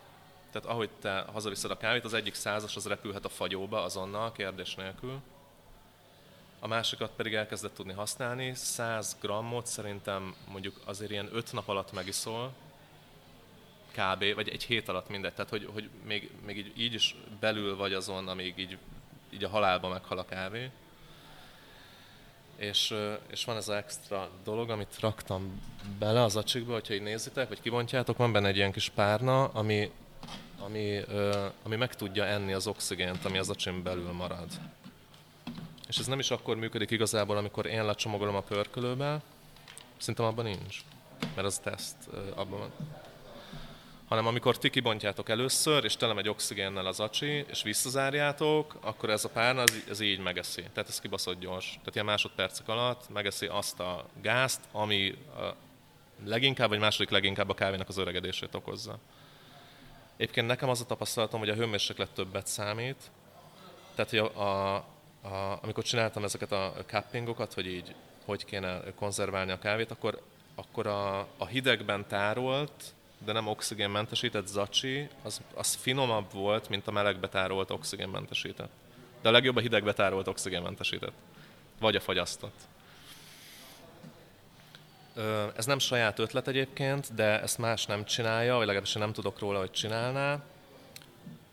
[0.50, 4.74] Tehát ahogy te hazaviszed a kávét, az egyik százas az repülhet a fagyóba azonnal, kérdés
[4.74, 5.20] nélkül.
[6.60, 8.54] A másikat pedig elkezdett tudni használni.
[8.54, 12.52] 100 grammot szerintem mondjuk azért ilyen 5 nap alatt megiszol,
[13.96, 14.34] kb.
[14.34, 15.32] vagy egy hét alatt mindegy.
[15.32, 18.78] Tehát, hogy, hogy még, még így, így is belül vagy azon, amíg így,
[19.30, 20.70] így a halálba meghal a kávé
[22.56, 22.94] és,
[23.30, 25.60] és van ez az extra dolog, amit raktam
[25.98, 29.90] bele az acsikba, hogyha így nézitek, vagy kibontjátok, van benne egy ilyen kis párna, ami,
[30.58, 31.00] ami,
[31.62, 34.48] ami meg tudja enni az oxigént, ami az acsin belül marad.
[35.88, 39.22] És ez nem is akkor működik igazából, amikor én lecsomagolom a pörkölőbe,
[39.96, 40.78] szerintem abban nincs,
[41.34, 41.96] mert az teszt
[42.34, 42.72] abban van
[44.14, 49.24] hanem amikor ti kibontjátok először, és tele megy oxigénnel az acsi, és visszazárjátok, akkor ez
[49.24, 50.62] a párna, ez így megeszi.
[50.72, 51.66] Tehát ez kibaszott gyors.
[51.66, 55.54] Tehát ilyen másodpercek alatt megeszi azt a gázt, ami a
[56.24, 58.98] leginkább, vagy második leginkább a kávénak az öregedését okozza.
[60.16, 63.10] Egyébként nekem az a tapasztalatom, hogy a hőmérséklet többet számít.
[63.94, 64.74] Tehát, hogy a, a,
[65.22, 70.22] a, amikor csináltam ezeket a cuppingokat, hogy így hogy kéne konzerválni a kávét, akkor,
[70.54, 76.90] akkor a, a hidegben tárolt de nem oxigénmentesített zacsi, az, az finomabb volt, mint a
[76.90, 78.70] melegbe tárolt oxigénmentesített.
[79.22, 79.92] De a legjobb a hidegbe
[80.28, 81.12] oxigénmentesített.
[81.80, 82.60] Vagy a fagyasztott.
[85.56, 89.38] Ez nem saját ötlet egyébként, de ezt más nem csinálja, vagy legalábbis én nem tudok
[89.38, 90.42] róla, hogy csinálná.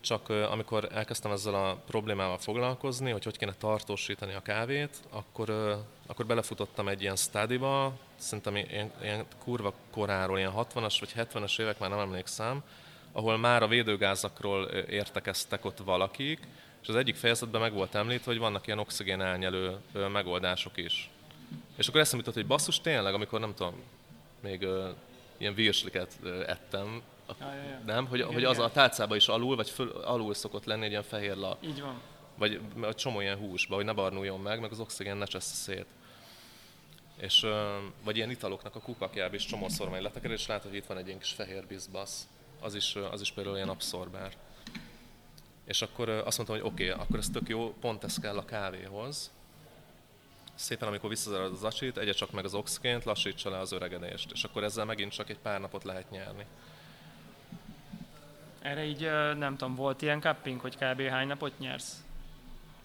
[0.01, 5.49] Csak amikor elkezdtem ezzel a problémával foglalkozni, hogy hogy kéne tartósítani a kávét, akkor,
[6.07, 11.79] akkor belefutottam egy ilyen studyba, szerintem ilyen, ilyen kurva koráról, ilyen 60-as vagy 70-es évek,
[11.79, 12.63] már nem emlékszem,
[13.11, 16.39] ahol már a védőgázakról értekeztek ott valakik,
[16.81, 19.77] és az egyik fejezetben meg volt említve, hogy vannak ilyen oxigén elnyelő
[20.11, 21.09] megoldások is.
[21.75, 23.73] És akkor eszembe jutott, hogy basszus, tényleg, amikor nem tudom,
[24.39, 24.67] még
[25.37, 27.79] ilyen virsliket uh, ettem, a, ja, ja, ja.
[27.85, 28.07] nem?
[28.07, 28.67] Hogy, igen, hogy az igen.
[28.67, 31.63] a tálcába is alul, vagy föl, alul szokott lenni egy ilyen fehér lap.
[31.63, 32.01] Így van.
[32.37, 35.85] Vagy a csomó ilyen húsba, hogy ne barnuljon meg, meg az oxigén ne csessze szét
[37.21, 37.45] és,
[38.03, 41.07] vagy ilyen italoknak a kupakjába is csomószor majd leteker, és látod, hogy itt van egy
[41.07, 42.27] ilyen kis fehér bizbasz,
[42.59, 44.33] az is, az is például ilyen abszorbár.
[45.65, 48.45] És akkor azt mondtam, hogy oké, okay, akkor ez tök jó, pont ez kell a
[48.45, 49.31] kávéhoz.
[50.55, 54.43] Szépen, amikor visszazárod az acsit, egye csak meg az oxigént, lassítsa le az öregedést, és
[54.43, 56.45] akkor ezzel megint csak egy pár napot lehet nyerni.
[58.59, 59.01] Erre így
[59.37, 61.01] nem tudom, volt ilyen cupping, hogy kb.
[61.01, 62.03] hány napot nyersz?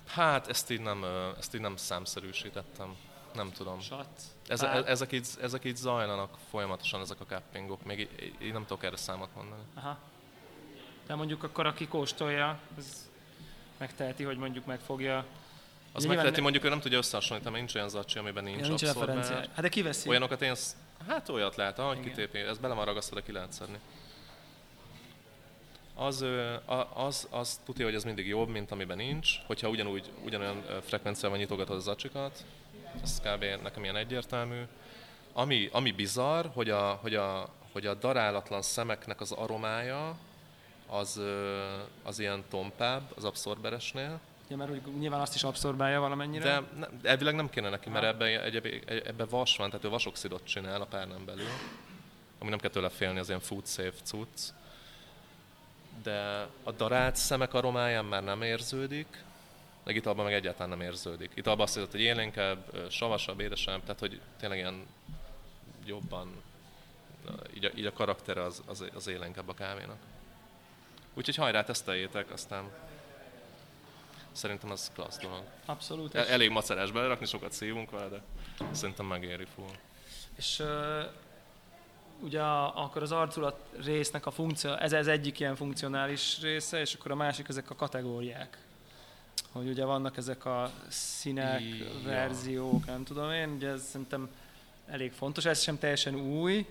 [0.06, 1.04] Hát ezt így nem,
[1.38, 2.96] ezt így nem számszerűsítettem
[3.36, 3.80] nem tudom.
[3.80, 7.84] Sat, ez, ezek, így, ezek így zajlanak folyamatosan, ezek a cappingok.
[7.84, 9.62] Még így, így nem tudok erre számot mondani.
[9.74, 9.98] Aha.
[11.06, 13.10] De mondjuk akkor aki kóstolja, az
[13.78, 15.24] megteheti, hogy mondjuk megfogja
[15.92, 18.66] az Ugye megteheti, mondjuk ő nem tudja összehasonlítani, mert nincs olyan zacsi, amiben nincs, ja,
[18.66, 19.36] nincs referencia.
[19.36, 20.08] Hát de kiveszi?
[20.08, 20.54] Olyanokat én,
[21.08, 23.78] hát olyat lehet, ahogy kitépi, ez bele van ragasztva, de ki lehet szedni.
[25.98, 26.24] Az,
[26.94, 31.76] az, az tudja, hogy ez mindig jobb, mint amiben nincs, hogyha ugyanúgy, ugyanolyan frekvenciával nyitogatod
[31.76, 32.44] az zacsikat,
[33.02, 33.44] ez kb.
[33.62, 34.62] nekem ilyen egyértelmű.
[35.32, 40.16] Ami, ami bizarr, hogy a, hogy, a, hogy a darálatlan szemeknek az aromája
[40.86, 41.20] az,
[42.02, 44.20] az ilyen tompább az abszorberesnél.
[44.48, 46.44] Ja, mert úgy, nyilván azt is abszorbálja valamennyire.
[46.44, 50.44] De ne, elvileg nem kéne neki, mert ebben egy, ebbe vas van, tehát ő vasoxidot
[50.44, 51.48] csinál a párnán belül,
[52.38, 54.40] ami nem kell tőle félni, az ilyen food safe cucc.
[56.02, 59.24] De a darált szemek aromáján már nem érződik,
[59.84, 61.30] meg italban meg egyáltalán nem érződik.
[61.34, 64.86] Italban azt hiszem, hogy élénkebb, savasabb, édesebb, tehát hogy tényleg ilyen
[65.84, 66.42] jobban,
[67.54, 69.98] így a, így a karaktere az, az, az élénkebb a kávénak.
[71.14, 72.70] Úgyhogy hajrá, teszteljétek, aztán
[74.32, 75.42] szerintem az klassz dolog.
[75.64, 76.14] Abszolút.
[76.14, 78.22] El, elég macerás belerakni, sokat szívunk vele, de
[78.70, 79.70] szerintem megéri full.
[80.36, 81.04] És uh,
[82.20, 86.94] ugye a, akkor az arculat résznek a funkció, ez az egyik ilyen funkcionális része, és
[86.94, 88.58] akkor a másik ezek a kategóriák.
[89.52, 94.28] Hogy ugye vannak ezek a színek, I, verziók, nem tudom én, ugye ez szerintem
[94.86, 96.66] elég fontos, ez sem teljesen új,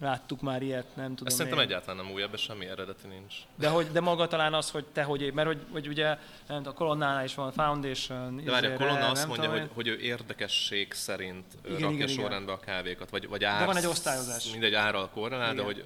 [0.00, 3.34] láttuk már ilyet, nem tudom Ez szerintem egyáltalán nem új, ebben semmi eredeti nincs.
[3.54, 6.72] De, hogy, de maga talán az, hogy te hogy, mert hogy, hogy ugye nem, a
[6.72, 8.44] kolonnánál is van Foundation.
[8.44, 12.52] De várj, a kolonna azt mondja, hogy, hogy ő érdekesség szerint igen, rakja igen, sorrendbe
[12.52, 12.54] igen.
[12.54, 14.50] a kávékat, vagy, vagy ár, De van egy osztályozás.
[14.50, 15.76] Mindegy árral korrelál, de hogy,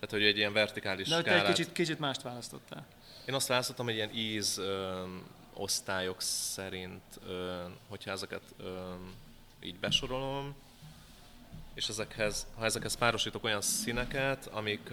[0.00, 1.46] tehát, hogy egy ilyen vertikális De skálát...
[1.46, 2.86] egy kicsit, kicsit mást választottál.
[3.24, 5.02] Én azt választottam, hogy ilyen íz ö,
[5.54, 8.78] osztályok szerint, ö, hogyha ezeket ö,
[9.60, 10.54] így besorolom,
[11.80, 14.90] és ezekhez, ha ezekhez párosítok olyan színeket, amik,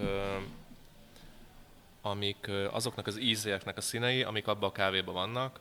[2.01, 5.59] amik azoknak az ízéknek a színei, amik abban a kávéban vannak,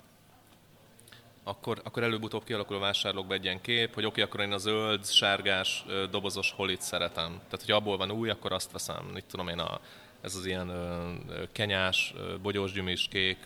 [1.45, 4.59] akkor, akkor előbb-utóbb kialakul a vásárlókba egy ilyen kép, hogy oké, okay, akkor én a
[4.59, 7.31] zöld, sárgás, dobozos holit szeretem.
[7.31, 9.05] Tehát, hogy abból van új, akkor azt veszem.
[9.05, 9.81] Mit tudom én, a,
[10.21, 11.13] ez az ilyen ö,
[11.53, 13.39] kenyás, bogyósgyümés, kék,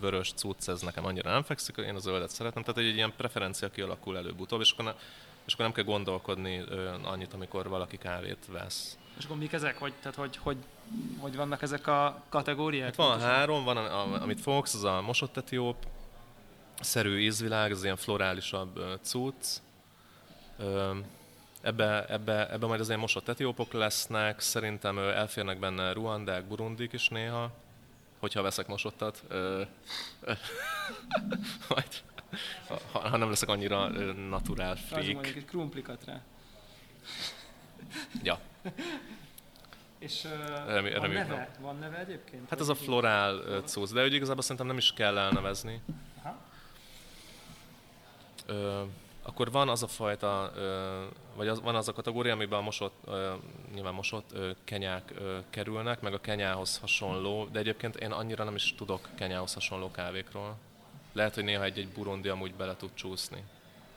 [0.00, 2.62] vörös cucc, ez nekem annyira nem fekszik, én a zöldet szeretem.
[2.62, 4.94] Tehát, egy ilyen preferencia kialakul előbb-utóbb, és akkor
[5.46, 8.98] és akkor nem kell gondolkodni ö, annyit, amikor valaki kávét vesz.
[9.18, 9.78] És akkor mik ezek?
[9.78, 10.56] Hogy, tehát hogy, hogy,
[11.18, 12.84] hogy vannak ezek a kategóriák?
[12.84, 15.76] Hát van három, van a, a, amit fogsz, az a mosott etióp,
[16.80, 19.46] szerű ízvilág, az ilyen florálisabb ö, cucc.
[20.58, 20.96] Ö,
[21.60, 26.92] ebbe, ebbe, ebbe majd az ilyen mosott etiópok lesznek, szerintem ö, elférnek benne ruandák, burundik
[26.92, 27.50] is néha,
[28.18, 29.22] hogyha veszek mosottat.
[29.28, 29.62] Ö,
[30.20, 30.32] ö,
[31.68, 31.88] majd
[32.92, 33.88] ha, ha nem leszek annyira
[34.28, 35.24] naturál freak.
[35.24, 36.20] Az egy krumplikat rá.
[38.22, 38.40] Ja.
[39.98, 41.50] És uh, Remé, van, neve?
[41.60, 42.48] van neve egyébként?
[42.48, 45.82] Hát ez a florál cucc, de hogy igazából szerintem nem is kell elnevezni.
[46.22, 46.36] Aha.
[48.46, 48.82] Ö,
[49.22, 52.94] akkor van az a fajta, ö, vagy az, van az a kategória, amiben a mosott,
[53.04, 53.32] ö,
[53.74, 58.54] nyilván mosott ö, kenyák ö, kerülnek, meg a kenyához hasonló, de egyébként én annyira nem
[58.54, 60.56] is tudok kenyához hasonló kávékról.
[61.16, 63.44] Lehet, hogy néha egy-egy burundi amúgy bele tud csúszni.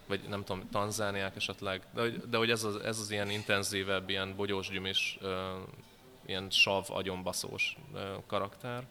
[0.08, 1.82] Vagy nem tudom, tanzániák esetleg.
[1.94, 5.30] De, de hogy ez az, ez az ilyen intenzívebb, ilyen bogyós gyümés, uh,
[6.26, 8.84] ilyen sav, agyonbaszós uh, karakter.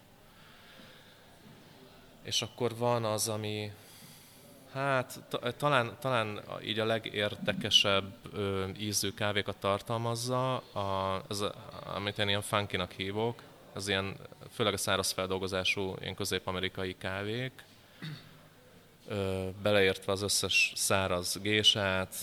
[2.22, 3.72] És akkor van az, ami
[4.72, 5.20] Hát
[5.56, 11.44] talán, talán így a legérdekesebb ö, ízű kávékat tartalmazza, a, az,
[11.94, 14.16] amit én ilyen funkinak hívok, az ilyen,
[14.52, 17.64] főleg a száraz feldolgozású ilyen közép-amerikai kávék,
[19.62, 22.14] beleértve az összes száraz gésát,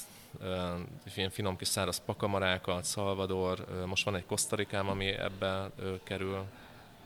[1.15, 5.69] ilyen finom kis száraz pakamarákat, Salvador, most van egy kosztarikám, ami ebbe
[6.03, 6.43] kerül.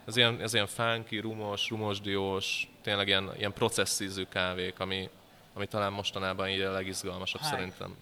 [0.05, 5.09] Ez ilyen, ez ilyen funky, rumos, rumosdiós, tényleg ilyen, ilyen processzízű kávék, ami,
[5.53, 7.55] ami talán mostanában így a legizgalmasabb hype.
[7.55, 7.95] szerintem,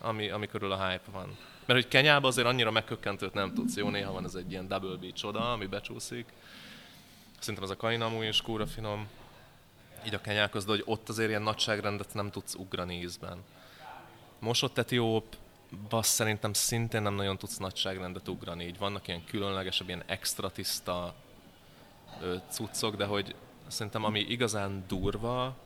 [0.00, 1.36] ami, ami körül a hype van.
[1.66, 4.96] Mert hogy Kenyában azért annyira megkökkentőt nem tudsz, jó, néha van ez egy ilyen double
[4.96, 6.26] beach csoda, ami becsúszik.
[7.38, 9.08] Szerintem ez a kainamú is kúra finom
[10.06, 13.38] így a kenyák között, hogy ott azért ilyen nagyságrendet nem tudsz ugrani ízben.
[14.38, 15.36] Mosott etióp,
[15.88, 18.64] bassz szerintem szintén nem nagyon tudsz nagyságrendet ugrani.
[18.64, 21.14] Így vannak ilyen különlegesebb, ilyen extra tiszta
[22.20, 23.34] ö, cuccok, de hogy
[23.66, 25.56] szerintem ami igazán durva,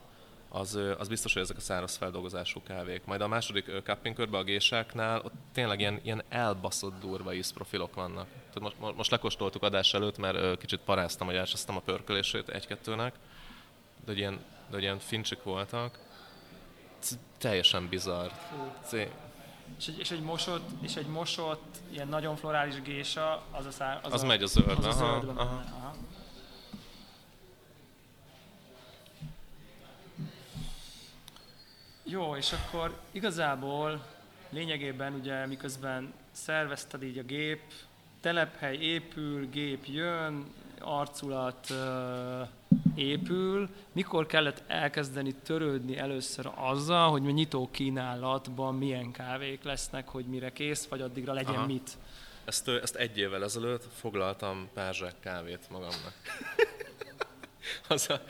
[0.49, 3.05] az, az biztos, hogy ezek a száraz feldolgozású kávék.
[3.05, 8.27] Majd a második cupping körbe a gésáknál ott tényleg ilyen, ilyen elbaszott durva ízprofilok vannak.
[8.53, 13.15] Tehát most, most lekóstoltuk adás előtt, mert kicsit paráztam, hogy elsőztem a pörkölését egy-kettőnek,
[14.01, 14.35] de hogy ilyen,
[14.69, 15.99] de hogy ilyen fincsik voltak.
[17.39, 18.31] Teljesen bizarr.
[19.79, 24.01] És egy, és egy mosott, és egy mosott, ilyen nagyon florális gésa, az a szár,
[24.03, 24.85] az, az a, megy a zöld.
[24.85, 25.63] Az aha, a zöld aha.
[25.77, 25.95] aha.
[32.03, 34.05] Jó, és akkor igazából
[34.51, 37.61] lényegében ugye miközben szervezted így a gép,
[38.21, 41.73] telephely épül, gép jön, arculat
[42.95, 50.25] épül, mikor kellett elkezdeni törődni először azzal, hogy a nyitó kínálatban milyen kávék lesznek, hogy
[50.25, 51.67] mire kész, vagy addigra legyen Aha.
[51.67, 51.91] mit?
[52.45, 56.13] Ezt, ezt egy évvel ezelőtt foglaltam pár kávét magamnak.
[57.89, 58.21] az a,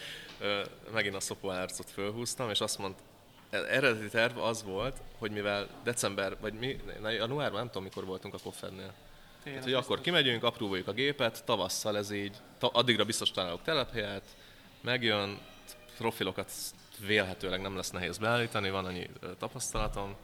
[0.92, 3.02] megint a szopó árcot fölhúztam, és azt mondta,
[3.50, 8.34] e, eredeti terv az volt, hogy mivel december, vagy mi, januárban, nem tudom mikor voltunk
[8.34, 8.38] a
[9.38, 14.36] koffennél, Tehát, hogy akkor kimegyünk, apróvoljuk a gépet, tavasszal ez így, addigra biztos találok telephelyet,
[14.80, 15.38] megjön,
[15.96, 16.52] profilokat
[17.06, 20.16] vélhetőleg nem lesz nehéz beállítani, van annyi tapasztalatom,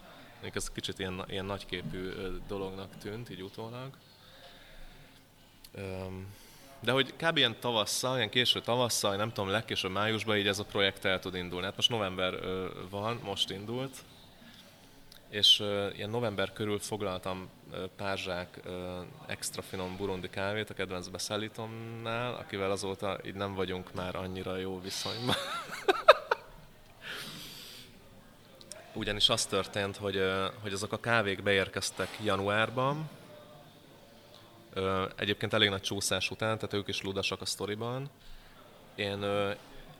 [0.43, 2.11] még ez kicsit ilyen, ilyen nagyképű
[2.49, 3.91] dolognak tűnt, így utólag.
[6.81, 7.37] De hogy kb.
[7.37, 11.35] ilyen tavasszal, ilyen késő tavasszal, nem tudom, legkésőbb májusban így ez a projekt el tud
[11.35, 11.65] indulni.
[11.65, 12.35] Hát most november
[12.91, 13.97] van, most indult,
[15.29, 15.59] és
[15.95, 17.49] ilyen november körül foglaltam
[17.97, 18.61] pár zsák
[19.27, 24.81] extra finom burundi kávét a kedvenc beszállítomnál, akivel azóta így nem vagyunk már annyira jó
[24.81, 25.37] viszonyban.
[28.93, 30.23] Ugyanis az történt, hogy,
[30.63, 33.11] hogy azok a kávék beérkeztek januárban,
[35.17, 38.11] egyébként elég nagy csúszás után, tehát ők is ludasak a sztoriban.
[38.95, 39.25] Én,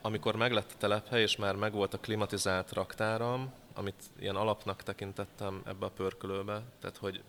[0.01, 5.85] amikor meglett a telephely, és már megvolt a klimatizált raktáram, amit ilyen alapnak tekintettem ebbe
[5.85, 7.23] a pörkölőbe, tehát hogy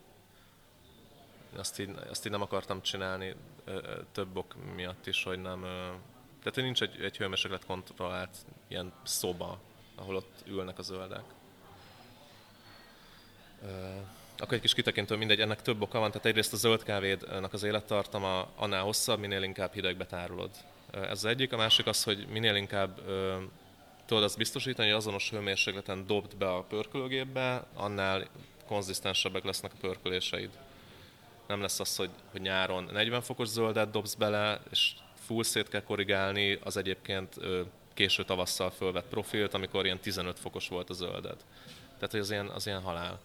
[1.57, 3.35] azt így, azt így nem akartam csinálni
[4.13, 5.61] több ok miatt is, hogy nem...
[6.39, 8.37] Tehát, hogy nincs egy, egy hőmérséklet kontrollált
[8.69, 9.59] ilyen szoba,
[9.95, 11.25] ahol ott ülnek a zöldek.
[14.39, 16.11] Akkor egy kis kitekintő, mindegy, ennek több oka van.
[16.11, 20.51] Tehát egyrészt a zöld kávédnak az élettartama annál hosszabb, minél inkább hidegbe tárolod.
[20.91, 21.53] Ez az egyik.
[21.53, 23.01] A másik az, hogy minél inkább
[24.07, 28.29] tudod azt biztosítani, hogy azonos hőmérsékleten dobd be a pörkölőgépbe, annál
[28.67, 30.51] konzisztensebbek lesznek a pörköléseid.
[31.47, 34.93] Nem lesz az, hogy, hogy nyáron 40 fokos zöldet dobsz bele, és
[35.27, 37.37] full szét kell korrigálni az egyébként
[37.95, 41.37] késő tavasszal fölvett profilt, amikor ilyen 15 fokos volt a zölded.
[41.95, 43.21] Tehát, hogy az ilyen, az ilyen halál.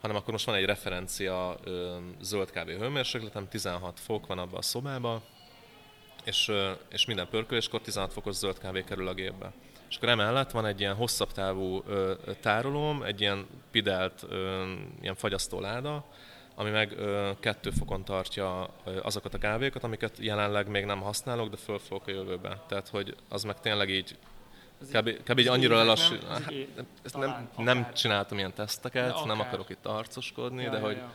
[0.00, 1.58] Hanem akkor most van egy referencia
[2.20, 5.22] zöld kávé hőmérsékletem, 16 fok van abban a szobában,
[6.24, 6.52] és,
[6.88, 9.52] és minden pörköléskor 16 fokos zöld kávé kerül a gépbe.
[9.88, 15.14] És akkor emellett van egy ilyen hosszabb távú ö, tárolóm, egy ilyen pidelt ö, ilyen
[15.14, 16.04] fagyasztó láda,
[16.54, 21.50] ami meg ö, kettő fokon tartja ö, azokat a kávékat, amiket jelenleg még nem használok,
[21.50, 22.62] de föl fogok a jövőbe.
[22.68, 24.16] Tehát, hogy az meg tényleg így
[24.92, 25.22] kb.
[25.22, 25.38] kb.
[25.38, 26.14] így annyira lelassú.
[26.28, 26.52] Hát,
[27.12, 31.12] nem, nem, nem csináltam ilyen teszteket, nem akarok itt arcoskodni, ja, de ja, hogy ja.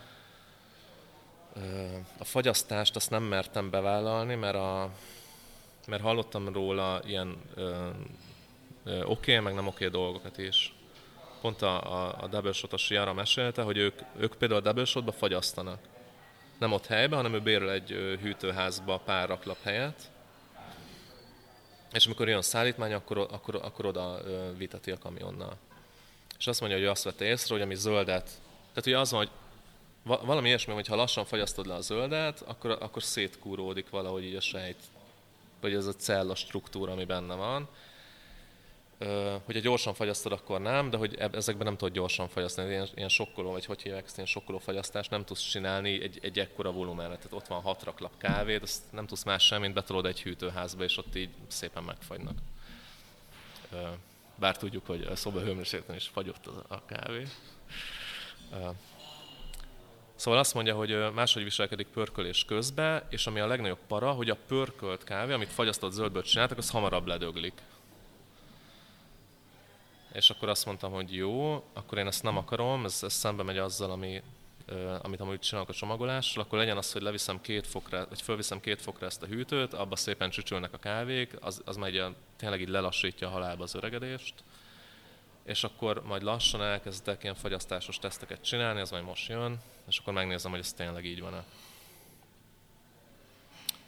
[2.18, 4.90] A fagyasztást azt nem mertem bevállalni, mert, a,
[5.86, 7.36] mert hallottam róla ilyen
[8.84, 10.74] oké, okay, meg nem oké okay dolgokat is.
[11.40, 15.12] Pont a, a, a double shot Jara mesélte, hogy ők, ők például a double shotba
[15.12, 15.78] fagyasztanak.
[16.58, 17.88] Nem ott helyben, hanem ő bérel egy
[18.20, 20.10] hűtőházba pár raklap helyet,
[21.92, 24.20] és amikor jön a szállítmány, akkor, akkor, akkor oda
[24.56, 25.56] viteti a kamionnal.
[26.38, 28.30] És azt mondja, hogy azt vette észre, hogy ami zöldet,
[28.68, 29.30] tehát ugye az van, hogy
[30.26, 34.40] valami ilyesmi, hogy ha lassan fagyasztod le a zöldet, akkor, akkor szétkúródik valahogy így a
[34.40, 34.80] sejt,
[35.60, 37.68] vagy ez a cella struktúra, ami benne van.
[39.44, 42.68] Hogyha gyorsan fagyasztod, akkor nem, de hogy ezekben nem tudod gyorsan fagyasztani.
[42.68, 46.38] Ilyen, ilyen sokkoló, vagy hogy hívják ezt, ilyen sokkoló fagyasztást nem tudsz csinálni egy, egy
[46.38, 47.16] ekkora volumenre.
[47.16, 50.84] Tehát ott van hat raklap kávét, azt nem tudsz más sem, mint betolod egy hűtőházba,
[50.84, 52.38] és ott így szépen megfagynak.
[54.34, 57.26] Bár tudjuk, hogy a szoba hőmérsékleten is fagyott a kávé.
[60.14, 64.36] Szóval azt mondja, hogy máshogy viselkedik pörkölés közben, és ami a legnagyobb para, hogy a
[64.46, 67.62] pörkölt kávé, amit fagyasztott zöldből csináltak, az hamarabb ledöglik.
[70.12, 73.58] És akkor azt mondtam, hogy jó, akkor én ezt nem akarom, ez, ez szembe megy
[73.58, 74.22] azzal, ami,
[75.02, 78.82] amit amúgy csinálok a csomagolással, akkor legyen az, hogy leviszem két fokra, vagy fölviszem két
[78.82, 82.04] fokra ezt a hűtőt, abba szépen csücsülnek a kávék, az, az megy,
[82.36, 84.34] tényleg így lelassítja a halálba az öregedést,
[85.44, 90.12] és akkor majd lassan elkezdek ilyen fagyasztásos teszteket csinálni, ez majd most jön, és akkor
[90.12, 91.44] megnézem, hogy ez tényleg így van-e.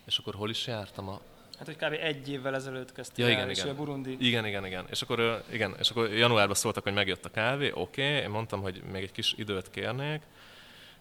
[0.05, 1.21] És akkor hol is jártam a...
[1.59, 1.97] Hát, hogy kb.
[2.01, 3.67] egy évvel ezelőtt kezdtél ja, igen, el, igen.
[3.67, 4.17] és a Burundi...
[4.21, 4.87] Igen, igen, igen.
[4.91, 8.23] És akkor, igen, és akkor januárban szóltak, hogy megjött a kávé, oké, okay.
[8.23, 10.23] én mondtam, hogy még egy kis időt kérnék,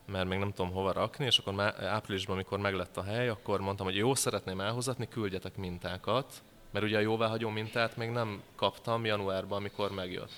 [0.05, 3.85] mert még nem tudom hova rakni, és akkor áprilisban, amikor meglett a hely, akkor mondtam,
[3.85, 6.33] hogy jó, szeretném elhozatni, küldjetek mintákat,
[6.71, 10.31] mert ugye a jóváhagyó mintát még nem kaptam januárban, amikor megjött.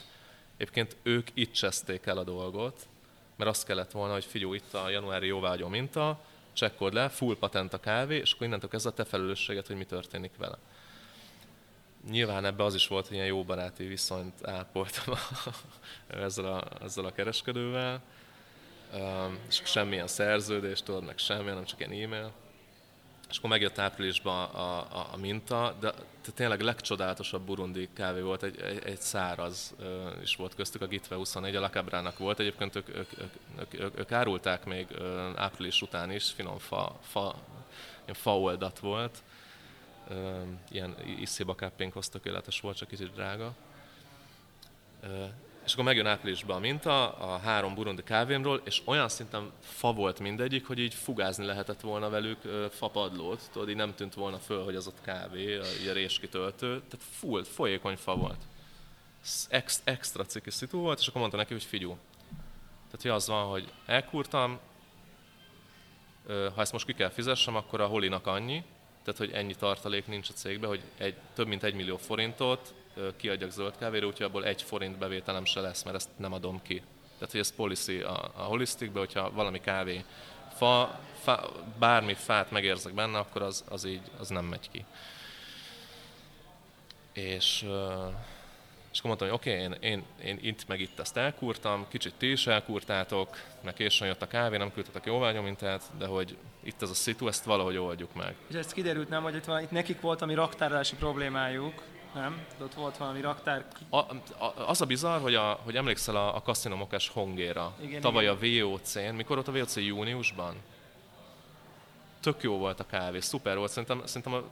[0.57, 2.87] Egyébként ők itt cseszték el a dolgot,
[3.35, 6.19] mert azt kellett volna, hogy figyelj, itt a januári jóváhagyó minta,
[6.55, 9.85] csekkold le, full patent a kávé, és akkor innentől kezdve a te felelősséget, hogy mi
[9.85, 10.57] történik vele.
[12.09, 15.15] Nyilván ebbe az is volt, hogy ilyen jó baráti viszonyt ápoltam
[16.07, 18.01] ezzel, a, ezzel a kereskedővel,
[19.47, 22.31] és semmilyen szerződést, tudod, meg semmi, nem csak ilyen e-mail
[23.29, 25.93] és akkor megjött áprilisban a, a, a minta, de
[26.35, 29.75] tényleg legcsodálatosabb burundi kávé volt, egy, egy, egy száraz
[30.21, 34.11] is volt köztük, a Gitve 24, a Lakabrának volt, egyébként ők, ők, ők, ők, ők,
[34.11, 34.87] árulták még
[35.35, 37.35] április után is, finom fa, fa,
[38.03, 39.23] ilyen faoldat volt,
[40.09, 43.53] uh, ilyen iszéba káppénk tökéletes volt, csak kicsit drága.
[45.65, 50.19] És akkor megjön áprilisban a minta a három burundi kávémról, és olyan szinten fa volt
[50.19, 52.41] mindegyik, hogy így fugázni lehetett volna velük
[52.71, 57.43] fapadlót, tudod, így nem tűnt volna föl, hogy az ott kávé, a, réskitöltő, tehát full,
[57.43, 58.37] folyékony fa volt.
[59.49, 61.97] Ex, extra ciki szitu volt, és akkor mondta neki, hogy figyú.
[62.85, 64.59] Tehát, hogy az van, hogy elkúrtam,
[66.27, 68.63] ha ezt most ki kell fizessem, akkor a holinak annyi,
[69.03, 72.73] tehát, hogy ennyi tartalék nincs a cégben, hogy egy, több mint egy millió forintot
[73.17, 76.81] kiadjak zöld kávéra, úgyhogy abból egy forint bevételem se lesz, mert ezt nem adom ki.
[77.13, 80.03] Tehát, hogy ez policy a, a holisztikben, hogyha valami kávé
[80.55, 84.85] fa, fa, bármi fát megérzek benne, akkor az, az így az nem megy ki.
[87.13, 87.65] És,
[88.91, 92.13] és akkor mondtam, hogy oké, okay, én, én, én itt meg itt ezt elkúrtam, kicsit
[92.17, 96.89] ti is elkúrtátok, meg későn jött a kávé, nem küldtetek jóvágyomintát, de hogy itt ez
[96.89, 98.35] a szitu, ezt valahogy oldjuk meg.
[98.47, 101.83] És ezt kiderült nem, hogy itt, van, itt nekik volt ami raktárolási problémájuk,
[102.15, 102.45] nem?
[102.57, 103.65] De ott volt valami raktár.
[103.89, 104.13] A, a,
[104.67, 107.73] az a bizarr, hogy, a, hogy emlékszel a, a Casino Mokás Hongéra.
[107.81, 108.63] Igen, Tavaly igen.
[108.63, 109.15] a VOC-n.
[109.15, 110.55] Mikor ott a VOC júniusban?
[112.19, 113.71] Tök jó volt a kávé, szuper volt.
[113.71, 114.43] Szerintem, szerintem a,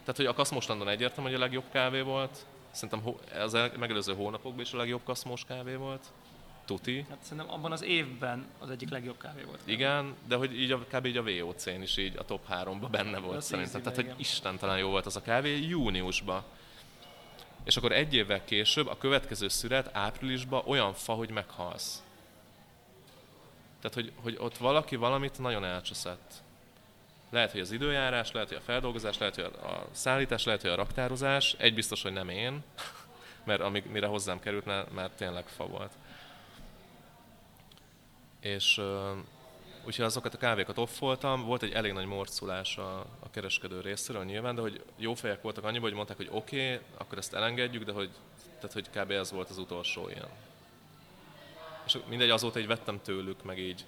[0.00, 2.46] tehát, hogy a Kaszmos Landon egyértelmű, hogy a legjobb kávé volt.
[2.70, 6.06] Szerintem az megelőző hónapokban is a legjobb kaszmós kávé volt.
[6.64, 7.06] Tuti.
[7.08, 9.60] Hát szerintem abban az évben az egyik legjobb kávé volt.
[9.64, 11.06] Igen, de hogy így a, kb.
[11.06, 13.82] így a VOC-n is így a top 3-ban benne volt szerintem.
[13.82, 16.42] Tehát, hogy istentelen jó volt az a kávé júniusban
[17.66, 22.02] és akkor egy évvel később a következő szület áprilisban olyan fa, hogy meghalsz.
[23.80, 26.34] Tehát, hogy, hogy ott valaki valamit nagyon elcseszett.
[27.30, 30.74] Lehet, hogy az időjárás, lehet, hogy a feldolgozás, lehet, hogy a szállítás, lehet, hogy a
[30.74, 31.54] raktározás.
[31.58, 32.62] Egy biztos, hogy nem én,
[33.44, 35.92] mert amíg, mire hozzám került, már tényleg fa volt.
[38.40, 38.80] És
[39.86, 44.54] Úgyhogy azokat a kávékat offoltam, volt egy elég nagy morculás a, a kereskedő részéről nyilván,
[44.54, 47.92] de hogy jó fejek voltak annyiban, hogy mondták, hogy oké, okay, akkor ezt elengedjük, de
[47.92, 48.10] hogy,
[48.54, 49.10] tehát, hogy kb.
[49.10, 50.28] ez volt az utolsó ilyen.
[51.86, 53.84] És mindegy, azóta így vettem tőlük, meg így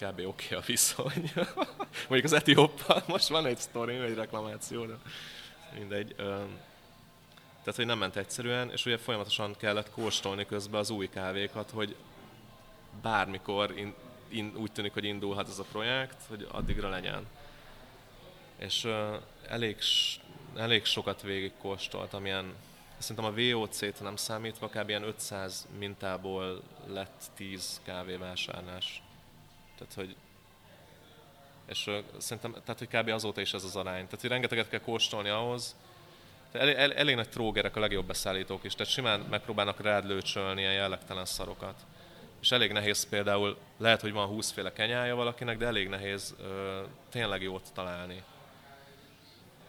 [0.00, 0.18] kb.
[0.18, 1.32] oké okay a viszony.
[2.08, 4.94] Mondjuk az etióppal most van egy sztori, egy reklamáció, de
[5.78, 6.14] mindegy.
[6.14, 11.96] Tehát, hogy nem ment egyszerűen, és ugye folyamatosan kellett kóstolni közben az új kávékat, hogy
[13.02, 13.94] bármikor in,
[14.40, 17.26] úgy tűnik, hogy indulhat ez a projekt, hogy addigra legyen.
[18.56, 19.16] És uh,
[19.48, 19.76] elég,
[20.56, 22.54] elég sokat végigkóstoltam, ilyen,
[22.98, 24.88] szerintem a VOC-t nem számítva, kb.
[24.88, 29.02] ilyen 500 mintából lett 10 kávévásárlás.
[29.78, 30.16] Tehát, hogy
[31.66, 33.08] és uh, szerintem, tehát, hogy kb.
[33.08, 34.04] azóta is ez az arány.
[34.04, 35.76] Tehát, hogy rengeteget kell kóstolni ahhoz,
[36.52, 40.72] elég, el, elég nagy trógerek a legjobb beszállítók is, tehát simán megpróbálnak rád lőcsölni ilyen
[40.72, 41.84] jellegtelen szarokat
[42.42, 46.80] és elég nehéz például, lehet, hogy van 20 féle kenyája valakinek, de elég nehéz ö,
[47.10, 48.22] tényleg jót találni.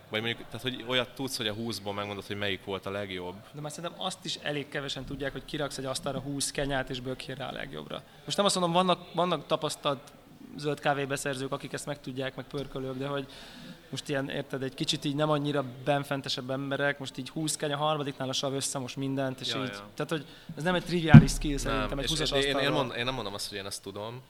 [0.10, 3.36] Vagy mondjuk, tehát hogy olyat tudsz, hogy a 20-ból megmondod, hogy melyik volt a legjobb.
[3.52, 7.00] De már szerintem azt is elég kevesen tudják, hogy kiraksz egy asztalra 20 kenyát, és
[7.00, 8.04] bökjél rá a legjobbra.
[8.26, 10.12] Most nem azt mondom, vannak, vannak tapasztalt
[10.58, 13.28] zöld kávébeszerzők, akik ezt meg tudják, meg pörkölők, de hogy
[13.90, 18.30] most ilyen, érted, egy kicsit így nem annyira benfentesebb emberek, most így 20 kenya, harmadiknál
[18.30, 19.88] a sav össze most mindent, és ja, így, ja.
[19.94, 20.26] tehát hogy
[20.58, 23.50] ez nem egy triviális skill szerintem, egy 20 én, én, mond, én nem mondom azt,
[23.50, 24.22] hogy én ezt tudom,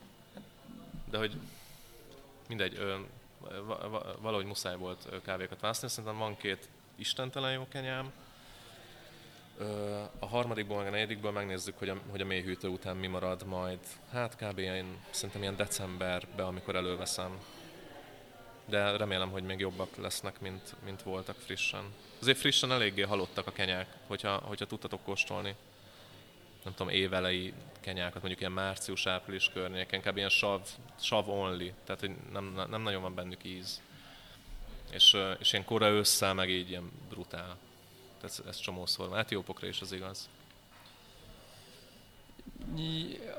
[1.12, 1.38] de hogy
[2.48, 2.96] mindegy, ö,
[4.22, 8.12] valahogy muszáj volt kávékat választani, szerintem van két istentelen jó kenyám,
[10.20, 13.80] a harmadikból, meg a negyedikből megnézzük, hogy a, hogy a mélyhűtő után mi marad majd.
[14.12, 14.58] Hát kb.
[14.58, 17.40] én szerintem ilyen decemberben, amikor előveszem
[18.66, 21.84] de remélem, hogy még jobbak lesznek, mint, mint voltak frissen.
[22.22, 25.56] Azért frissen eléggé halottak a kenyák, hogyha, hogyha tudtatok kóstolni.
[26.64, 30.62] Nem tudom, évelei kenyákat, mondjuk ilyen március-április környéken, inkább ilyen sav,
[31.00, 33.82] sav only, tehát hogy nem, nem nagyon van bennük íz.
[34.92, 37.58] És, és ilyen kora ősszel meg így ilyen brutál.
[38.24, 39.20] Ez, ez csomószor van.
[39.20, 40.30] Etiópokra is az igaz.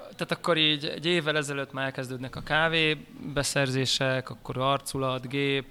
[0.00, 5.66] Tehát akkor így egy évvel ezelőtt már elkezdődnek a kávébeszerzések, akkor arculat, gép,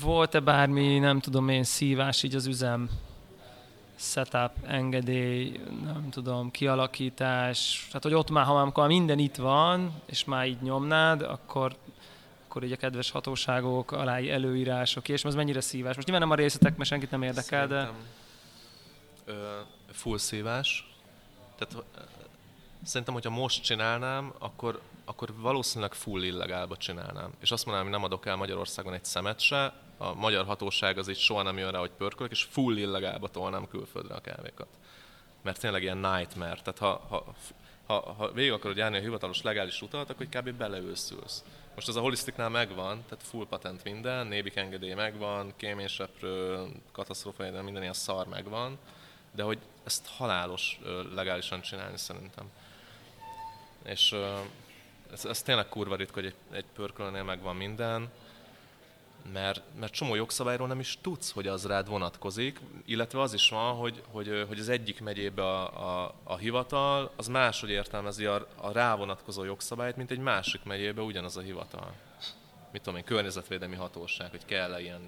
[0.00, 2.90] volt-e bármi, nem tudom én, szívás így az üzem?
[3.98, 10.24] Setup, engedély, nem tudom, kialakítás, tehát hogy ott már, ha már minden itt van, és
[10.24, 11.76] már így nyomnád, akkor
[12.56, 15.94] akkor így a kedves hatóságok, alá előírások, és ez mennyire szívás.
[15.94, 17.94] Most nyilván nem a részletek, mert senkit nem érdekel, Szerintem,
[19.24, 19.32] de...
[19.32, 19.60] Ö,
[19.92, 20.94] full szívás,
[21.58, 21.84] tehát
[22.84, 27.30] szerintem, hogyha most csinálnám, akkor, akkor valószínűleg full illegálba csinálnám.
[27.40, 31.08] És azt mondanám, hogy nem adok el Magyarországon egy szemet se, a magyar hatóság az
[31.08, 34.68] így soha nem jön rá, hogy pörkölök, és full illegálba tolnám külföldre a kávékat.
[35.42, 36.60] Mert tényleg ilyen nightmare.
[36.62, 37.34] Tehát ha, ha,
[37.86, 40.50] ha, ha végig akarod járni a hivatalos legális utat, akkor kb.
[40.50, 41.44] beleőszülsz.
[41.76, 47.82] Most az a holisztiknál megvan, tehát full patent minden, nébik engedély megvan, kéményseprő, katasztrófa, minden
[47.82, 48.78] ilyen szar megvan,
[49.32, 50.80] de hogy ezt halálos
[51.14, 52.50] legálisan csinálni szerintem.
[53.84, 54.16] És
[55.12, 58.10] ez, ez tényleg kurva ritka, hogy egy, egy pörkölnél megvan minden,
[59.32, 63.74] mert, mert csomó jogszabályról nem is tudsz, hogy az rád vonatkozik, illetve az is van,
[63.74, 68.72] hogy, hogy, hogy az egyik megyébe a, a, a hivatal, az máshogy értelmezi a, a
[68.72, 71.92] rá vonatkozó jogszabályt, mint egy másik megyébe ugyanaz a hivatal.
[72.72, 75.00] Mit tudom én, környezetvédelmi hatóság, hogy kell-e ilyen,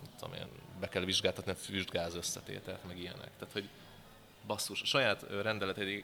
[0.00, 0.46] mit tudom én,
[0.80, 3.30] be kell vizsgáltatni a füstgáz összetételt, meg ilyenek.
[3.38, 3.68] Tehát, hogy
[4.46, 5.26] basszus, a saját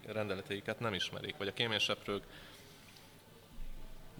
[0.06, 2.22] rendeleteiket nem ismerik, vagy a kéményseprők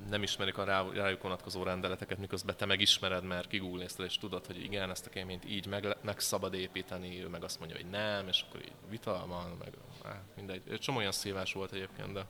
[0.09, 4.63] nem ismerik a rá, rájuk vonatkozó rendeleteket, miközben te megismered, mert kigúlnézted, és tudod, hogy
[4.63, 8.29] igen, ezt a kéményt így meg, meg szabad építeni, ő meg azt mondja, hogy nem,
[8.29, 9.73] és akkor így vita van, meg
[10.05, 10.79] á, mindegy.
[10.79, 12.27] Csomó olyan szívás volt egyébként, de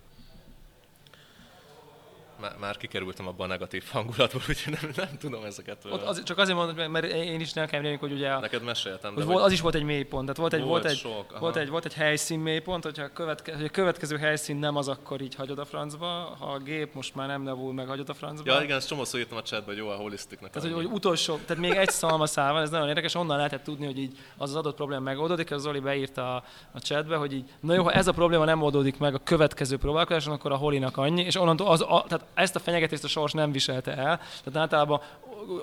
[2.40, 5.84] már, már kikerültem abban a negatív hangulatból, úgyhogy nem, nem tudom ezeket.
[5.84, 8.38] Ott az, csak azért mondom, mert én is nekem rémlik, hogy ugye...
[8.38, 9.36] Neked meséltem, de hogy...
[9.36, 11.84] Az is volt egy mélypont, tehát volt egy, volt, volt egy, sok, volt egy, volt
[11.84, 15.58] egy helyszín mélypont, hogyha a, követke, hogy a következő helyszín nem az, akkor így hagyod
[15.58, 18.52] a francba, ha a gép most már nem nevúl, meg hagyod a francba.
[18.52, 20.50] Ja, igen, ezt csomószor írtam a chatbe, hogy jó a holisztiknak.
[20.50, 23.86] Tehát, hogy, hogy, utolsó, tehát még egy szalmaszál van, ez nagyon érdekes, onnan lehetett tudni,
[23.86, 27.44] hogy így az az adott probléma megoldódik, az Zoli beírta a, a chatbe, hogy így,
[27.60, 30.96] na jó, ha ez a probléma nem oldódik meg a következő próbálkozáson, akkor a holinak
[30.96, 34.20] annyi, és onnantól az, a, tehát ezt a fenyegetést a sors nem viselte el.
[34.44, 35.00] Tehát általában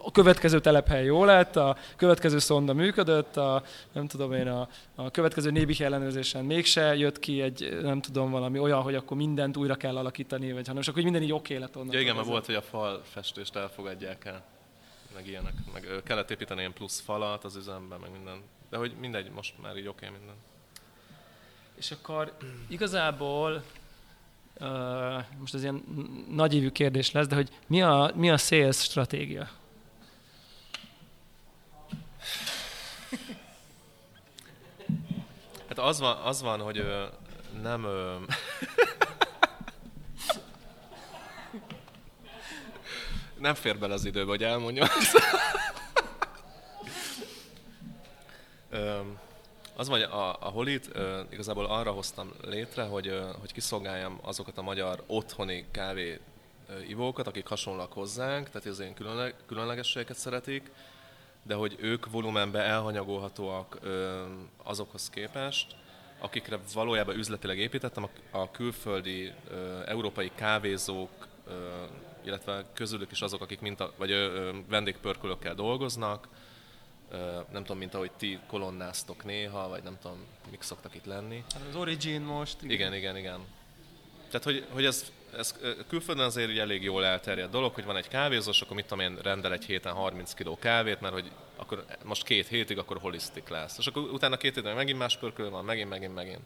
[0.03, 5.11] a következő telephely jó lett, a következő szonda működött, a, nem tudom én, a, a
[5.11, 9.76] következő nébi ellenőrzésen mégse jött ki egy, nem tudom, valami olyan, hogy akkor mindent újra
[9.76, 11.93] kell alakítani, vagy hanem, és akkor minden így oké lett onnan.
[11.93, 14.43] Ja, igen, mert volt, hogy a fal festést elfogadják el,
[15.14, 18.41] meg ilyenek, meg kellett építeni ilyen plusz falat az üzemben, meg minden.
[18.70, 20.36] De hogy mindegy, most már így oké minden.
[21.76, 22.34] És akkor
[22.68, 23.64] igazából
[25.39, 25.84] most ez ilyen
[26.30, 29.49] nagyívű kérdés lesz, de hogy mi a, mi a sales stratégia?
[35.68, 37.03] Hát az van, az van hogy ö,
[37.61, 37.84] nem...
[37.84, 38.16] Ö,
[43.38, 44.88] nem fér bele az időbe, hogy elmondjam.
[49.76, 54.57] Az vagy a, a Holit uh, igazából arra hoztam létre, hogy, uh, hogy kiszolgáljam azokat
[54.57, 56.19] a magyar otthoni kávé
[56.69, 60.71] uh, ivókat, akik hasonlóak hozzánk, tehát az én különleg, különlegességeket szeretik,
[61.43, 63.80] de hogy ők volumenbe elhanyagolhatóak
[64.63, 65.76] azokhoz képest,
[66.19, 69.34] akikre valójában üzletileg építettem, a, a külföldi
[69.86, 71.28] európai kávézók,
[72.26, 74.11] illetve közülük is azok, akik minta, vagy
[74.69, 76.28] vendégpörkölökkel dolgoznak,
[77.51, 80.18] nem tudom, mint ahogy ti kolonnáztok néha, vagy nem tudom,
[80.51, 81.43] mik szoktak itt lenni.
[81.53, 82.57] Hát az Origin most.
[82.61, 83.18] Igen, igen, igen.
[83.18, 83.39] igen.
[84.34, 85.55] Tehát, hogy, hogy ez, ez
[85.88, 89.18] külföldön azért ugye elég jól elterjedt dolog, hogy van egy kávézós, akkor mit tudom én,
[89.22, 93.78] rendel egy héten 30 kg kávét, mert hogy akkor most két hétig, akkor holisztik lesz.
[93.78, 96.41] És akkor utána két héten megint más pörkölő van, megint, megint, megint.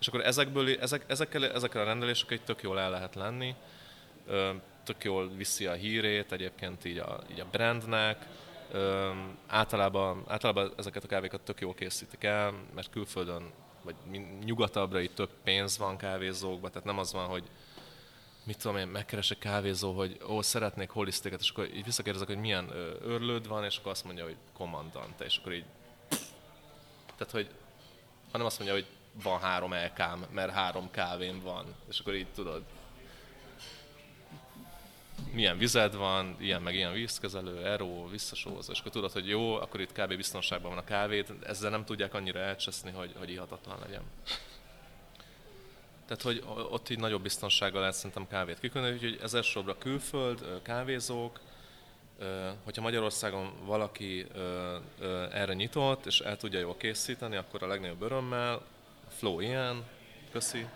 [0.00, 3.54] És akkor ezekből, ezek, ezekkel, ezekkel a rendelésekkel egy tök jól el lehet lenni,
[4.84, 8.26] tök jól viszi a hírét egyébként így a, így a brandnek,
[9.46, 13.50] Általában, általában ezeket a kávékat tök jól készítik el, mert külföldön,
[13.82, 13.94] vagy
[14.44, 17.44] nyugatabbra itt több pénz van kávézókban, tehát nem az van, hogy
[18.44, 22.70] mit tudom én, megkeresek kávézó, hogy ó, szeretnék holisztiket, és akkor így visszakérdezek, hogy milyen
[23.02, 25.64] örlőd van, és akkor azt mondja, hogy kommandante, és akkor így,
[27.16, 27.50] tehát hogy,
[28.30, 28.86] hanem azt mondja, hogy
[29.22, 32.62] van három elkám, mert három kávém van, és akkor így tudod,
[35.32, 39.80] milyen vized van, ilyen meg ilyen vízkezelő, eró, visszasózó, és akkor tudod, hogy jó, akkor
[39.80, 40.16] itt kb.
[40.16, 44.02] biztonságban van a kávét, ezzel nem tudják annyira elcseszni, hogy, hogy ihatatlan legyen.
[46.06, 51.40] Tehát, hogy ott így nagyobb biztonsággal lehet szerintem kávét kiküldeni, úgyhogy ezer sorra külföld, kávézók,
[52.64, 54.26] hogyha Magyarországon valaki
[55.32, 58.62] erre nyitott, és el tudja jól készíteni, akkor a legnagyobb örömmel,
[59.08, 59.84] Flow ilyen,
[60.32, 60.66] köszi.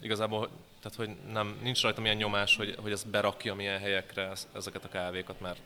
[0.00, 0.48] Igazából
[0.82, 4.88] tehát, hogy nem, nincs rajta milyen nyomás, hogy, hogy ez berakja milyen helyekre ezeket a
[4.88, 5.60] kávékat, mert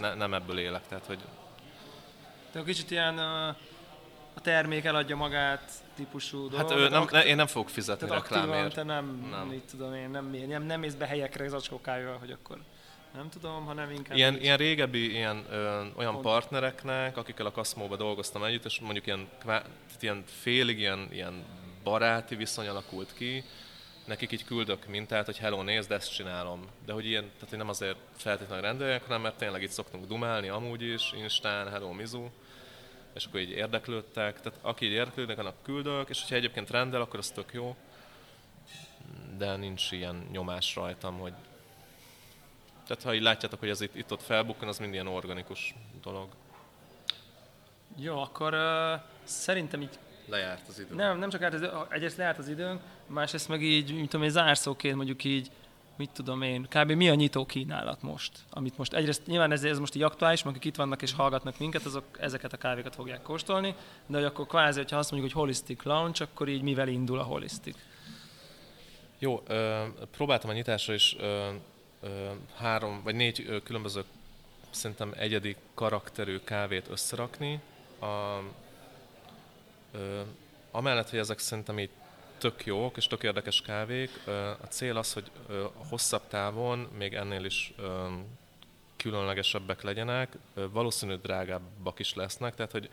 [0.00, 0.86] ne, nem ebből élek.
[0.88, 1.18] Tehát, hogy...
[2.52, 3.18] De kicsit ilyen
[4.34, 6.68] a termék eladja magát típusú dolog.
[6.68, 8.74] Hát ő nem, aktív, én nem fogok fizetni tehát reklámért.
[8.74, 9.46] te nem, nem.
[9.46, 12.58] Mit tudom én, nem, nem, nem mész be helyekre zacskókájával, hogy akkor
[13.14, 14.16] nem tudom, hanem inkább...
[14.16, 16.24] Ilyen, ilyen régebbi ilyen, ö, olyan Pont.
[16.24, 19.28] partnereknek, akikkel a Kaszmóba dolgoztam együtt, és mondjuk ilyen,
[20.00, 21.44] ilyen félig ilyen, ilyen
[21.84, 23.44] baráti viszony alakult ki,
[24.04, 26.66] nekik így küldök mintát, hogy hello, nézd, ezt csinálom.
[26.86, 30.48] De hogy ilyen, tehát hogy nem azért feltétlenül rendeljek, hanem mert tényleg itt szoktunk dumálni
[30.48, 32.28] amúgy is, Instán, hello, Mizu,
[33.14, 34.40] és akkor így érdeklődtek.
[34.40, 37.76] Tehát aki így érdeklődnek, annak küldök, és hogyha egyébként rendel, akkor az tök jó.
[39.36, 41.32] De nincs ilyen nyomás rajtam, hogy
[42.86, 46.28] tehát ha így látjátok, hogy ez itt, itt ott felbukkan, az mind ilyen organikus dolog.
[47.96, 50.94] Jó, akkor uh, szerintem így Lejárt az idő.
[50.94, 54.32] nem, nem csak árt az, egyrészt lejárt az időnk, másrészt meg így, mint tudom én,
[54.32, 55.50] zárszóként mondjuk így,
[55.96, 56.90] mit tudom én, kb.
[56.90, 58.32] mi a nyitó kínálat most?
[58.50, 61.58] Amit most egyrészt nyilván ez, ez most így aktuális, mert akik itt vannak és hallgatnak
[61.58, 63.74] minket, azok ezeket a kávékat fogják kóstolni,
[64.06, 67.22] de hogy akkor kvázi, hogyha azt mondjuk, hogy holistic launch, akkor így mivel indul a
[67.22, 67.76] holistic?
[69.18, 71.48] Jó, ö, próbáltam a nyitásra is ö,
[72.00, 72.08] ö,
[72.56, 74.04] három vagy négy ö, különböző
[74.70, 77.60] szerintem egyedi karakterű kávét összerakni.
[78.00, 78.38] A,
[80.70, 81.90] amellett, hogy ezek szerintem így
[82.38, 84.10] tök jók és tök érdekes kávék,
[84.62, 87.74] a cél az, hogy ö, hosszabb távon még ennél is
[88.96, 92.90] különlegesebbek legyenek, ö, valószínű drágábbak is lesznek, tehát hogy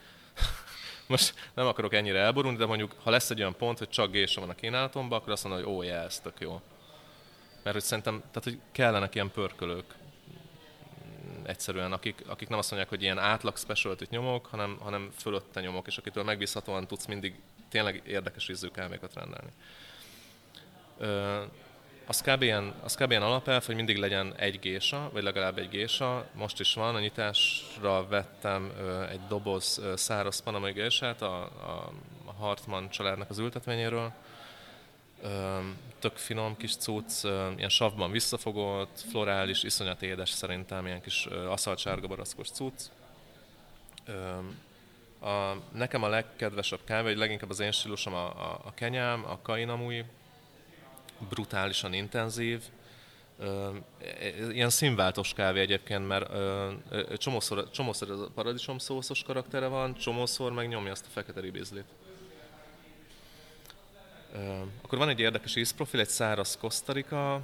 [1.08, 4.40] most nem akarok ennyire elborulni, de mondjuk, ha lesz egy olyan pont, hogy csak gésa
[4.40, 6.62] van a kínálatomban, akkor azt mondom, hogy ó, yeah, ez tök jó.
[7.64, 9.96] Mert hogy szerintem, tehát hogy kellenek ilyen pörkölők
[11.44, 15.88] egyszerűen, akik, akik nem azt mondják, hogy ilyen átlag specialty nyomok, hanem, hanem fölötte nyomok,
[15.88, 17.36] és akitől megbízhatóan tudsz mindig
[17.70, 19.50] tényleg érdekes ízű kávékat rendelni.
[20.98, 21.42] Ö,
[22.06, 22.42] az kb.
[22.42, 23.10] ilyen, az kb.
[23.10, 26.26] ilyen alapelv, hogy mindig legyen egy gésa, vagy legalább egy gésa.
[26.34, 31.92] Most is van, a nyitásra vettem ö, egy doboz ö, száraz panamai gésát a, a,
[32.42, 34.14] Hartmann családnak az ültetvényéről.
[35.24, 35.60] Ö,
[36.02, 37.24] tök finom kis cucc,
[37.58, 42.82] ilyen savban visszafogott, florális, iszonyat édes szerintem, ilyen kis aszaltsárga barackos cucc.
[45.22, 49.40] A, nekem a legkedvesebb kávé, vagy leginkább az én stílusom a, a, a kenyám, a
[49.42, 50.04] kainamui,
[51.30, 52.62] brutálisan intenzív,
[53.42, 53.70] Ö,
[54.52, 56.32] ilyen színváltós kávé egyébként, mert
[57.18, 61.86] csomószor, csomószor a paradicsom szószos karaktere van, csomószor meg nyomja azt a fekete ribizlit.
[64.82, 67.42] Akkor van egy érdekes ízprofil, egy száraz kosztarika,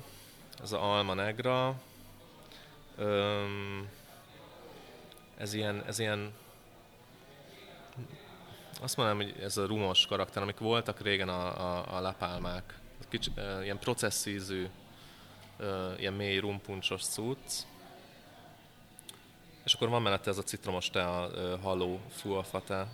[0.61, 1.81] ez a Alma Negra.
[5.37, 6.33] Ez ilyen, ez ilyen
[8.81, 12.79] azt mondanám, hogy ez a rumos karakter, amik voltak régen a, a, a lapálmák.
[13.09, 13.31] Kicsi,
[13.61, 14.67] ilyen processzízű,
[15.97, 17.53] ilyen mély rumpuncsos cucc.
[19.63, 21.29] És akkor van mellette ez a citromos te, a
[21.61, 22.87] haló fualfate.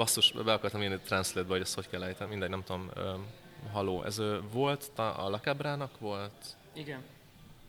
[0.00, 2.90] Basszus, be akartam írni translate hogy ezt hogy kell ejteni, mindegy, nem tudom.
[2.96, 6.56] Uh, haló, ez uh, volt, a Lakebrának volt?
[6.72, 7.02] Igen.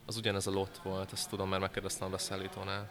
[0.06, 2.90] Az ugyanez a lot volt, ezt tudom, mert megkérdeztem a beszállítónál.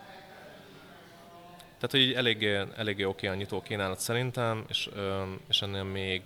[1.59, 4.89] Tehát, hogy így eléggé, eléggé oké a nyitó kínálat szerintem, és,
[5.49, 6.23] és ennél még,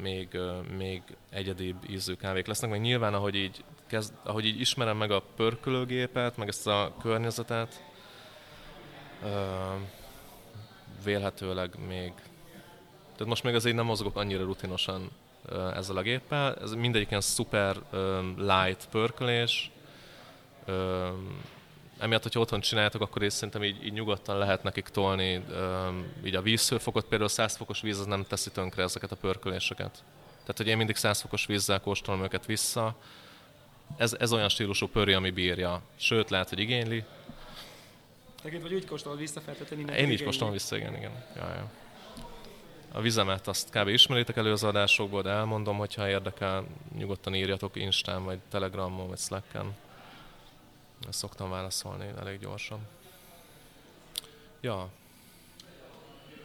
[0.00, 0.38] még,
[0.76, 5.22] még egyedibb ízű kávék lesznek, meg nyilván, ahogy így, kezd, ahogy így ismerem meg a
[5.36, 7.82] pörkölőgépet, meg ezt a környezetet,
[11.04, 12.12] vélhetőleg még,
[13.18, 15.10] tehát most még azért nem mozgok annyira rutinosan
[15.74, 17.76] ezzel a géppel, ez mindegyik ilyen szuper
[18.36, 19.70] light pörkölés,
[21.98, 25.44] emiatt, hogyha otthon csináljátok, akkor én szerintem így, így nyugodtan lehet nekik tolni
[26.24, 30.02] így a vízszőfokot, például 100 fokos víz az nem teszi tönkre ezeket a pörköléseket.
[30.40, 32.96] Tehát, hogy én mindig 100 fokos vízzel kóstolom őket vissza,
[33.96, 35.82] ez, ez olyan stílusú pöri, ami bírja.
[35.96, 37.04] Sőt, lehet, hogy igényli.
[38.42, 41.24] Neked vagy úgy kóstolod vissza, feltétlenül Én így kóstolom vissza, igen, igen.
[41.36, 41.70] Ja, ja.
[42.92, 43.88] A vizemet azt kb.
[43.88, 46.64] ismeritek előző adásokból, de elmondom, hogyha érdekel,
[46.96, 49.76] nyugodtan írjatok Instán, vagy Telegramon, vagy Slacken.
[51.08, 52.78] Ezt szoktam válaszolni elég gyorsan.
[54.60, 54.88] Ja.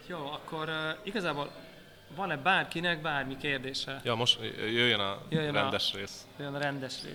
[0.06, 1.50] Jó, akkor uh, igazából
[2.16, 4.00] van-e bárkinek bármi kérdése?
[4.04, 6.26] Ja, most jöjjön a Jöjjön rendes a- rész.
[6.38, 7.14] Olyan a rendes rész.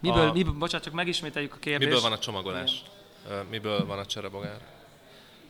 [0.00, 1.88] Miből, A- miből, bocsánat, csak megismételjük a kérdést.
[1.88, 2.82] Miből van a csomagolás?
[2.86, 2.93] Ö,
[3.50, 4.60] Miből van a cserebogár?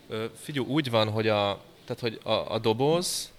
[0.08, 3.32] Ö, Figyelj, úgy van, hogy a, tehát, hogy a, a doboz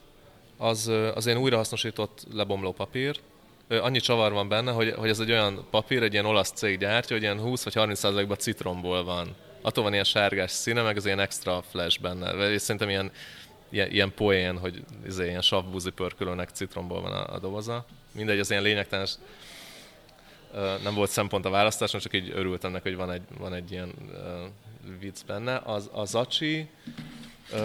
[0.57, 3.19] az, az ilyen újrahasznosított lebomló papír.
[3.69, 7.15] Annyi csavar van benne, hogy, hogy ez egy olyan papír, egy ilyen olasz cég gyártja,
[7.15, 9.35] hogy ilyen 20 vagy 30 ban citromból van.
[9.61, 12.49] Attól van ilyen sárgás színe, meg az ilyen extra flash benne.
[12.51, 13.11] És szerintem ilyen,
[13.69, 17.85] ilyen, ilyen poén, hogy izé, ilyen savbúzi pörkölőnek citromból van a, a doboza.
[18.11, 19.07] Mindegy, az ilyen lényegtelen
[20.83, 23.91] nem volt szempont a választáson, csak így örültem neki, hogy van egy, van egy ilyen
[24.11, 25.61] uh, vicc benne.
[25.63, 26.69] Az, a zacsi,
[27.53, 27.59] uh,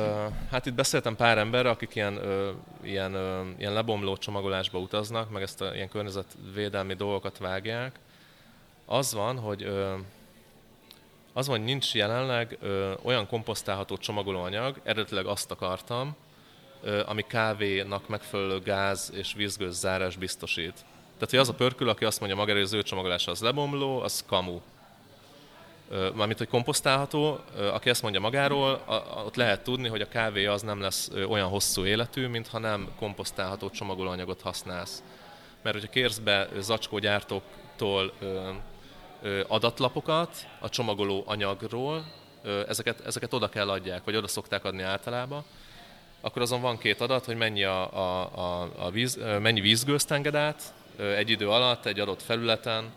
[0.51, 2.49] hát itt beszéltem pár emberre, akik ilyen, uh,
[2.83, 7.99] ilyen, uh, ilyen lebomló csomagolásba utaznak, meg ezt a ilyen környezetvédelmi dolgokat vágják.
[8.87, 9.99] Az van, hogy uh,
[11.33, 16.17] az van, hogy nincs jelenleg ö, olyan komposztálható csomagolóanyag, eredetileg azt akartam,
[16.83, 20.85] ö, ami kávénak megfelelő gáz és vízgőz zárás biztosít.
[21.21, 24.01] Tehát, hogy az a pörkül, aki azt mondja magára, hogy az ő csomagolása az lebomló,
[24.01, 24.61] az kamu.
[26.15, 27.39] Mármint, hogy komposztálható,
[27.73, 28.85] aki ezt mondja magáról,
[29.25, 32.89] ott lehet tudni, hogy a kávé az nem lesz olyan hosszú életű, mint ha nem
[32.99, 35.03] komposztálható csomagolóanyagot használsz.
[35.63, 38.13] Mert hogyha kérsz be zacskógyártóktól
[39.47, 42.05] adatlapokat a csomagoló anyagról,
[42.69, 45.45] ezeket, ezeket oda kell adják, vagy oda szokták adni általában,
[46.21, 50.35] akkor azon van két adat, hogy mennyi, a, a, a, a víz, mennyi vízgőzt enged
[50.35, 50.63] át
[50.97, 52.93] egy idő alatt, egy adott felületen,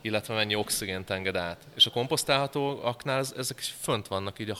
[0.00, 1.66] illetve mennyi oxigént enged át.
[1.74, 4.56] És a komposztálhatóaknál ezek is fönt vannak így a,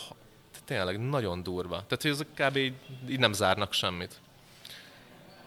[0.64, 1.84] tényleg nagyon durva.
[1.86, 2.56] Tehát, hogy ezek kb.
[2.56, 2.74] így,
[3.08, 4.20] így nem zárnak semmit.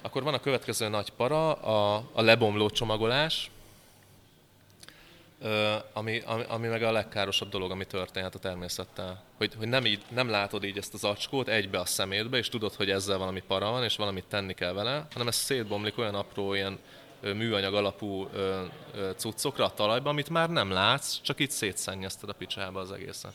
[0.01, 3.51] Akkor van a következő nagy para, a, a lebomló csomagolás,
[5.93, 9.23] ami, ami, ami meg a legkárosabb dolog, ami történhet a természettel.
[9.37, 12.73] Hogy, hogy nem, így, nem látod így ezt az acskót egybe a szemétbe, és tudod,
[12.73, 16.53] hogy ezzel valami para van, és valamit tenni kell vele, hanem ez szétbomlik olyan apró
[16.53, 16.79] ilyen
[17.21, 18.29] műanyag alapú
[19.15, 23.33] cuccokra a talajba, amit már nem látsz, csak itt szétszennyezted a picsába az egészet.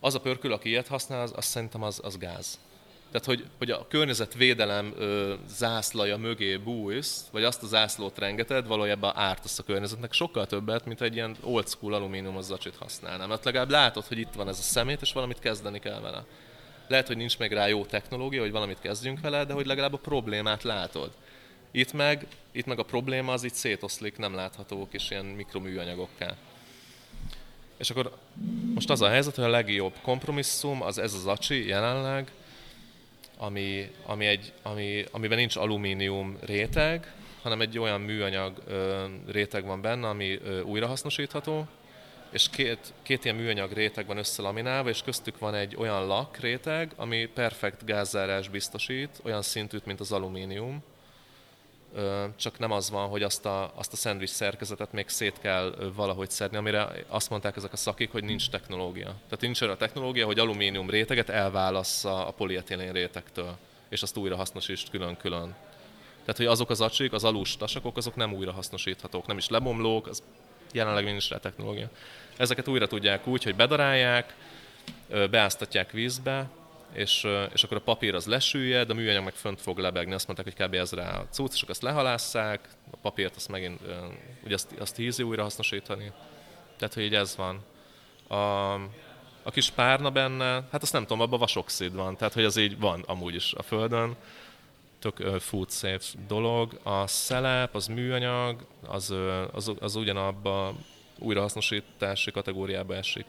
[0.00, 2.58] Az a pörkül, aki ilyet használ, az, az szerintem az, az gáz.
[3.14, 9.16] Tehát, hogy, hogy a környezetvédelem ö, zászlaja mögé bújsz, vagy azt a zászlót rengeted, valójában
[9.16, 13.28] ártasz a környezetnek sokkal többet, mint egy ilyen old school alumíniumos zacsit használnám.
[13.28, 16.24] Mert legalább látod, hogy itt van ez a szemét, és valamit kezdeni kell vele.
[16.88, 19.98] Lehet, hogy nincs még rá jó technológia, hogy valamit kezdjünk vele, de hogy legalább a
[19.98, 21.10] problémát látod.
[21.70, 26.36] Itt meg, itt meg a probléma az itt szétoszlik, nem láthatók, és ilyen mikroműanyagokká.
[27.76, 28.16] És akkor
[28.74, 32.32] most az a helyzet, hogy a legjobb kompromisszum az ez az acsi jelenleg,
[33.44, 39.80] ami, ami egy, ami, amiben nincs alumínium réteg, hanem egy olyan műanyag ö, réteg van
[39.80, 41.66] benne, ami ö, újrahasznosítható,
[42.30, 46.92] és két, két ilyen műanyag réteg van összelaminálva, és köztük van egy olyan lak réteg,
[46.96, 50.82] ami perfekt gázzárás biztosít, olyan szintűt, mint az alumínium,
[52.36, 56.30] csak nem az van, hogy azt a, azt a szendvics szerkezetet még szét kell valahogy
[56.30, 59.06] szedni, amire azt mondták ezek a szakik, hogy nincs technológia.
[59.06, 63.56] Tehát nincs olyan technológia, hogy alumínium réteget elválassza a polietilén rétegtől,
[63.88, 65.54] és azt újra hasznosítsd külön-külön.
[66.20, 67.56] Tehát, hogy azok az acsik, az alus
[67.94, 70.22] azok nem újra hasznosíthatók, nem is lebomlók, az
[70.72, 71.90] jelenleg nincs rá technológia.
[72.36, 74.34] Ezeket újra tudják úgy, hogy bedarálják,
[75.30, 76.48] beáztatják vízbe,
[76.94, 80.56] és, és akkor a papír az lesüllyed, a műanyag meg fönt fog lebegni, azt mondták,
[80.56, 80.74] hogy kb.
[80.74, 83.80] ez rá a cucc, és akkor azt lehalásszák, a papírt azt megint,
[84.44, 86.12] ugye azt, azt ízi újra hasznosítani.
[86.76, 87.62] Tehát, hogy így ez van.
[88.28, 88.72] A,
[89.42, 92.78] a kis párna benne, hát azt nem tudom, abban vasoxid van, tehát hogy az így
[92.78, 94.16] van amúgy is a Földön.
[94.98, 96.80] Tök uh, food safe dolog.
[96.82, 99.14] A szelep, az műanyag, az,
[99.52, 100.74] az, az ugyanabba
[101.18, 103.26] újrahasznosítási kategóriába esik.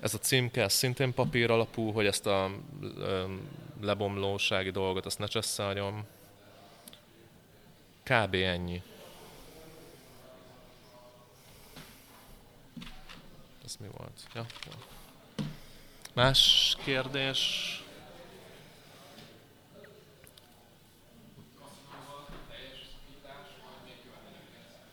[0.00, 2.50] Ez a címke ez szintén papír alapú, hogy ezt a
[3.80, 6.06] lebomlósági dolgot azt ne csesszáljam.
[8.02, 8.34] Kb.
[8.34, 8.82] ennyi.
[13.64, 14.20] Ez mi volt?
[14.34, 14.46] Ja,
[16.12, 17.82] Más kérdés?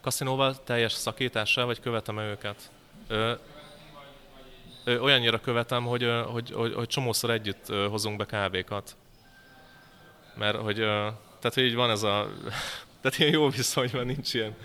[0.02, 2.72] Kaszinóval teljes szakítással, vagy követem őket?
[3.08, 3.34] Ö,
[4.98, 8.96] olyannyira követem, hogy, hogy, hogy, hogy csomószor együtt hozunk be kávékat.
[10.36, 12.30] Mert hogy, tehát hogy így van ez a,
[13.02, 14.56] tehát ilyen jó viszony van, nincs ilyen,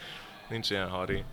[0.49, 1.25] nincs ilyen hari.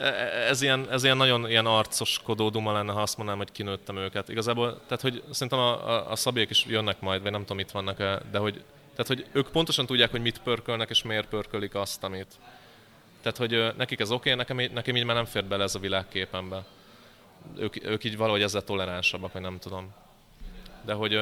[0.00, 0.10] E,
[0.48, 4.28] ez ilyen, ez ilyen nagyon ilyen arcoskodó duma lenne, ha azt mondanám, hogy kinőttem őket.
[4.28, 7.70] Igazából, tehát hogy szerintem a, a, a szabélyek is jönnek majd, vagy nem tudom, itt
[7.70, 7.96] vannak
[8.30, 8.64] de hogy
[9.02, 12.38] tehát, hogy ők pontosan tudják, hogy mit pörkölnek, és miért pörkölik azt, amit.
[13.22, 15.78] Tehát, hogy nekik ez oké, okay, nekem, nekem így már nem fér bele ez a
[15.78, 16.64] világképembe.
[17.56, 19.94] Ők, ők így valahogy ezzel toleránsabbak, vagy nem tudom.
[20.84, 21.18] De hogy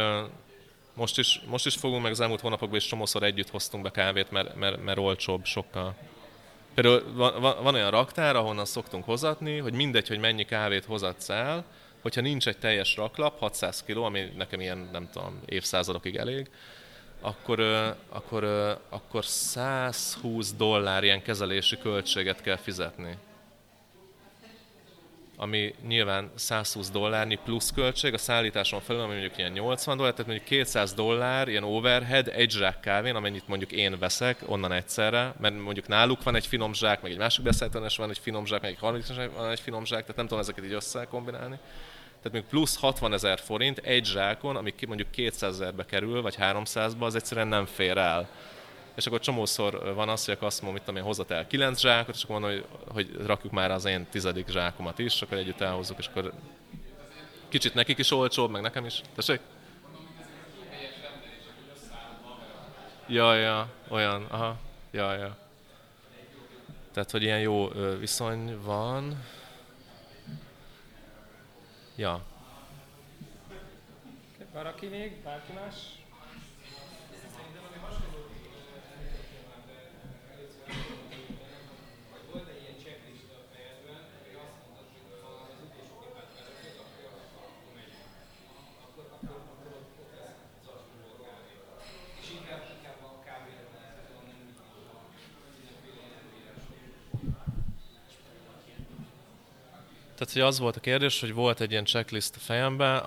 [0.95, 4.31] most is, most is fogunk, meg az elmúlt hónapokban is csomószor együtt hoztunk be kávét,
[4.31, 5.95] mert, mert, mert olcsóbb sokkal.
[6.75, 11.65] Például van, van olyan raktár, ahonnan szoktunk hozatni, hogy mindegy, hogy mennyi kávét hozatsz el,
[12.03, 16.51] hogyha nincs egy teljes raklap, 600 kg, ami nekem ilyen, nem tudom, évszázadokig elég,
[17.21, 17.61] akkor,
[18.09, 18.45] akkor,
[18.89, 23.17] akkor 120 dollár ilyen kezelési költséget kell fizetni.
[25.41, 30.27] Ami nyilván 120 dollárnyi plusz költség, a szállításon felül, ami mondjuk ilyen 80 dollár, tehát
[30.27, 35.61] mondjuk 200 dollár ilyen overhead egy zsák kávén, amennyit mondjuk én veszek onnan egyszerre, mert
[35.61, 38.71] mondjuk náluk van egy finom zsák, meg egy másik beszállítás van egy finom zsák, meg
[38.71, 41.59] egy harmadik van egy finom zsák, tehát nem tudom ezeket így összekombinálni
[42.23, 47.01] tehát még plusz 60 ezer forint egy zsákon, ami mondjuk 200 ezerbe kerül, vagy 300-ba,
[47.01, 48.29] az egyszerűen nem fér el.
[48.95, 52.23] És akkor csomószor van az, hogy akkor azt mondom, mit hozzat el 9 zsákot, és
[52.23, 56.07] akkor mondom, hogy, hogy rakjuk már az én tizedik zsákomat is, akkor együtt elhozzuk, és
[56.07, 56.33] akkor
[57.49, 59.01] kicsit nekik is olcsóbb, meg nekem is.
[59.15, 59.41] Tessék?
[63.07, 64.57] Ja, ja, olyan, aha,
[64.91, 65.37] ja, ja.
[66.93, 69.25] Tehát, hogy ilyen jó viszony van.
[71.99, 72.25] Ja.
[74.53, 75.23] Valaki még?
[75.23, 75.98] Bárki más?
[100.29, 103.03] Tehát, hogy az volt a kérdés, hogy volt egy ilyen checklist a fejemben,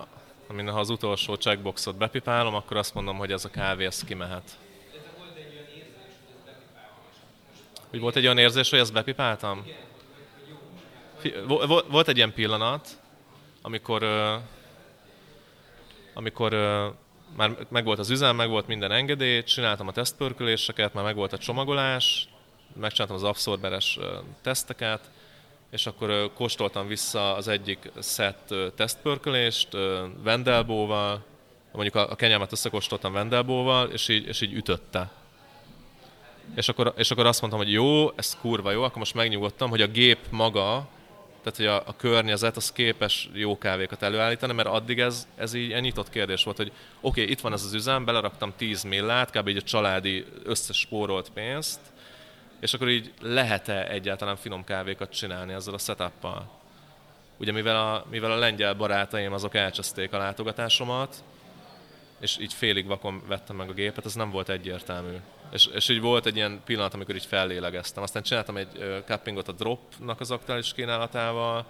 [0.48, 4.58] amin ha az utolsó checkboxot bepipálom, akkor azt mondom, hogy ez a kávé, ez kimehet.
[7.90, 9.66] Hogy volt egy olyan érzés, hogy ezt bepipáltam?
[11.88, 12.88] Volt egy ilyen pillanat,
[13.62, 14.04] amikor,
[16.14, 16.52] amikor
[17.36, 22.28] már megvolt az üzem, meg volt minden engedély, csináltam a tesztpörköléseket, már megvolt a csomagolás,
[22.74, 24.00] megcsináltam az abszorberes
[24.42, 25.10] teszteket,
[25.72, 29.68] és akkor kóstoltam vissza az egyik szett tesztpörkölést
[30.24, 31.24] vendelbóval,
[31.72, 35.12] mondjuk a, kenyámat összekóstoltam vendelbóval, és így, és így ütötte.
[36.56, 39.82] És akkor, és akkor azt mondtam, hogy jó, ez kurva jó, akkor most megnyugodtam, hogy
[39.82, 40.88] a gép maga,
[41.44, 45.72] tehát hogy a, a környezet az képes jó kávékat előállítani, mert addig ez, ez így
[45.72, 49.32] egy nyitott kérdés volt, hogy oké, okay, itt van ez az üzem, beleraktam 10 millát,
[49.32, 49.48] kb.
[49.48, 51.80] így a családi összes spórolt pénzt,
[52.62, 56.60] és akkor így lehet-e egyáltalán finom kávékat csinálni ezzel a setuppal?
[57.38, 61.24] Ugye mivel a, mivel a lengyel barátaim azok elcseszték a látogatásomat,
[62.20, 65.16] és így félig vakon vettem meg a gépet, ez nem volt egyértelmű.
[65.52, 68.04] És, és így volt egy ilyen pillanat, amikor így fellélegeztem.
[68.04, 71.66] Aztán csináltam egy cuppingot a Dropnak az aktuális kínálatával,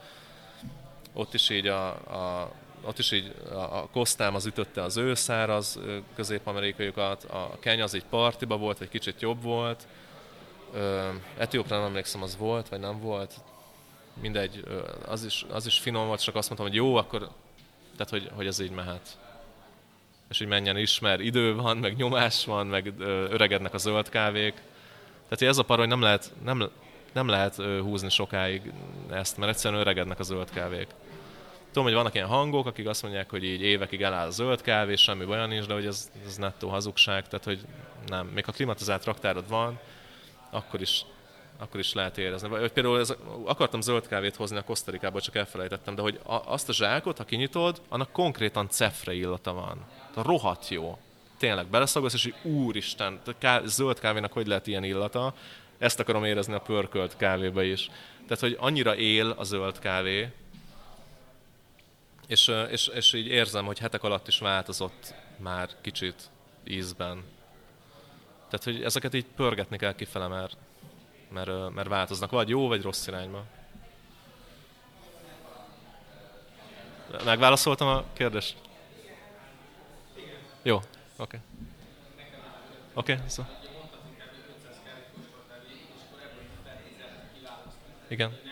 [1.13, 2.51] ott is így a, a
[2.83, 5.79] ott is így a, Kosztám az ütötte az őszáraz
[6.15, 9.87] közép-amerikaiakat, a Kenya az egy partiba volt, egy kicsit jobb volt,
[11.37, 13.33] Etiópra nem emlékszem, az volt, vagy nem volt.
[14.21, 14.63] Mindegy,
[15.05, 17.29] az is, az is finom volt, csak azt mondtam, hogy jó, akkor,
[17.97, 19.17] tehát hogy, hogy ez így mehet.
[20.29, 22.93] És hogy menjen is, mert idő van, meg nyomás van, meg
[23.29, 24.53] öregednek a zöld kávék.
[25.29, 26.69] Tehát ez a par, hogy nem lehet, nem,
[27.11, 28.71] nem lehet húzni sokáig
[29.09, 30.87] ezt, mert egyszerűen öregednek a zöld kávék.
[31.67, 34.95] Tudom, hogy vannak ilyen hangok, akik azt mondják, hogy így évekig eláll a zöld kávé,
[34.95, 37.59] semmi olyan nincs, de hogy ez, ez nettó hazugság, tehát hogy
[38.07, 38.27] nem.
[38.27, 39.79] Még ha klimatizált raktárod van,
[40.51, 41.05] akkor is,
[41.57, 42.47] akkor is lehet érezni.
[42.47, 43.13] Vagy például ez,
[43.45, 47.23] akartam zöld kávét hozni a Kosztarikába, csak elfelejtettem, de hogy a, azt a zsákot, ha
[47.23, 49.85] kinyitod, annak konkrétan cefre illata van.
[50.13, 50.97] A rohadt jó.
[51.37, 55.33] Tényleg, beleszagolsz, és hogy úristen, ká, zöld kávénak hogy lehet ilyen illata?
[55.77, 57.89] Ezt akarom érezni a pörkölt kávéba is.
[58.23, 60.31] Tehát, hogy annyira él a zöld kávé,
[62.27, 66.29] és, és, és így érzem, hogy hetek alatt is változott már kicsit
[66.63, 67.23] ízben.
[68.51, 70.57] Tehát, hogy ezeket így pörgetni kell kifele, mert,
[71.29, 73.45] mert, mert változnak, vagy jó, vagy rossz irányba.
[77.25, 78.57] Megválaszoltam a kérdést?
[80.61, 80.85] Jó, oké.
[81.17, 81.39] Okay.
[82.93, 83.43] Oké, okay, szó.
[88.07, 88.50] Igen.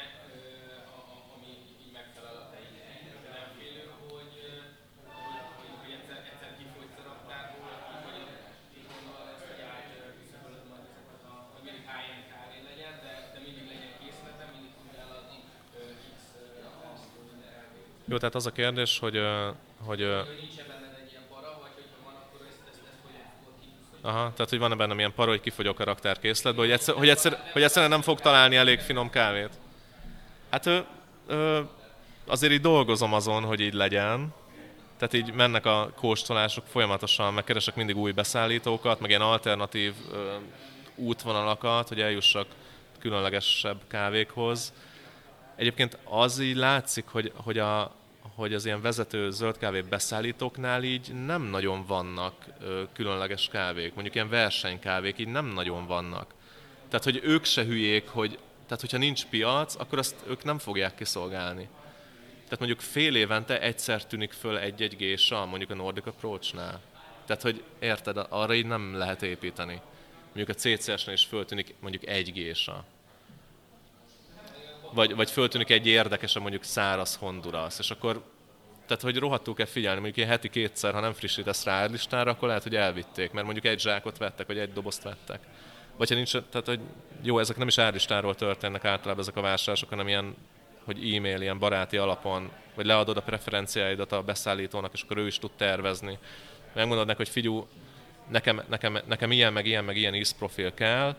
[18.10, 19.22] Jó, tehát az a kérdés, hogy...
[19.86, 20.02] hogy
[24.02, 27.50] Aha, tehát hogy van-e bennem ilyen para, hogy kifogyok a raktárkészletből, hogy, egyszer, hogy, egyszer,
[27.52, 29.50] hogy egyszerűen nem fog találni elég finom kávét.
[30.50, 30.80] Hát ö,
[31.28, 31.60] ö,
[32.28, 34.34] azért így dolgozom azon, hogy így legyen.
[34.98, 40.36] Tehát így mennek a kóstolások folyamatosan, megkeresek mindig új beszállítókat, meg ilyen alternatív ö,
[40.96, 42.48] útvonalakat, hogy eljussak
[43.00, 44.74] különlegesebb kávékhoz.
[45.56, 47.99] Egyébként az így látszik, hogy, hogy a,
[48.40, 54.16] hogy az ilyen vezető zöld kávé beszállítóknál így nem nagyon vannak ö, különleges kávék, mondjuk
[54.16, 56.34] ilyen versenykávék így nem nagyon vannak.
[56.90, 60.96] Tehát, hogy ők se hülyék, hogy, tehát hogyha nincs piac, akkor azt ők nem fogják
[60.96, 61.68] kiszolgálni.
[62.44, 66.82] Tehát mondjuk fél évente egyszer tűnik föl egy-egy gésa, mondjuk a Nordic Approach-nál.
[67.26, 69.82] Tehát, hogy érted, arra így nem lehet építeni.
[70.34, 72.86] Mondjuk a CCS-nél is föltűnik mondjuk egy gésa
[74.94, 78.24] vagy, vagy föltűnik egy érdekes, mondjuk száraz Honduras, és akkor
[78.90, 82.48] tehát, hogy rohadtul kell figyelni, mondjuk ilyen heti kétszer, ha nem frissítesz rá listára, akkor
[82.48, 85.40] lehet, hogy elvitték, mert mondjuk egy zsákot vettek, vagy egy dobozt vettek.
[85.98, 86.80] Vagy ha nincs, tehát, hogy
[87.22, 90.36] jó, ezek nem is árlistáról történnek általában ezek a vásárlások, hanem ilyen,
[90.86, 95.40] hogy e-mail, ilyen baráti alapon, vagy leadod a preferenciáidat a beszállítónak, és akkor ő is
[95.40, 96.18] tud tervezni.
[96.74, 97.68] Megmondod neki, hogy figyú,
[98.28, 101.16] nekem, nekem, nekem ilyen, meg ilyen, meg ilyen ízprofil kell,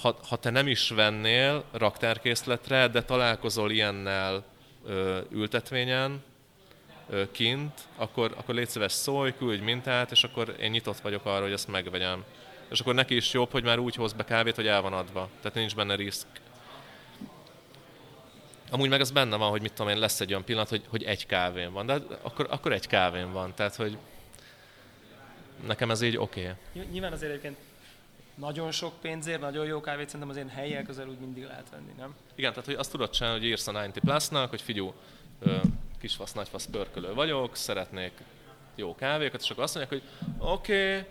[0.00, 4.44] ha, ha te nem is vennél raktárkészletre, de találkozol ilyennel
[4.86, 6.22] ö, ültetvényen,
[7.08, 11.42] ö, kint, akkor, akkor légy szíves szólj, küldj mintát, és akkor én nyitott vagyok arra,
[11.42, 12.24] hogy ezt megvegyem.
[12.70, 15.28] És akkor neki is jobb, hogy már úgy hoz be kávét, hogy el van adva.
[15.40, 16.26] Tehát nincs benne risk.
[18.70, 21.02] Amúgy meg az benne van, hogy mit tudom én, lesz egy olyan pillanat, hogy, hogy
[21.02, 23.54] egy kávén van, de akkor, akkor egy kávén van.
[23.54, 23.96] Tehát, hogy
[25.66, 26.40] nekem ez így oké.
[26.74, 26.86] Okay.
[26.90, 27.56] Nyilván azért egyébként
[28.34, 31.92] nagyon sok pénzért, nagyon jó kávét szerintem az ilyen helyek közel úgy mindig lehet venni,
[31.98, 32.14] nem?
[32.34, 34.94] Igen, tehát hogy azt tudod csinálni, hogy írsz a 90 Plus-nak, hogy figyú,
[36.00, 38.12] kisfasz, nagyfasz pörkölő vagyok, szeretnék
[38.74, 41.04] jó kávékat, és akkor azt mondják, hogy oké, okay,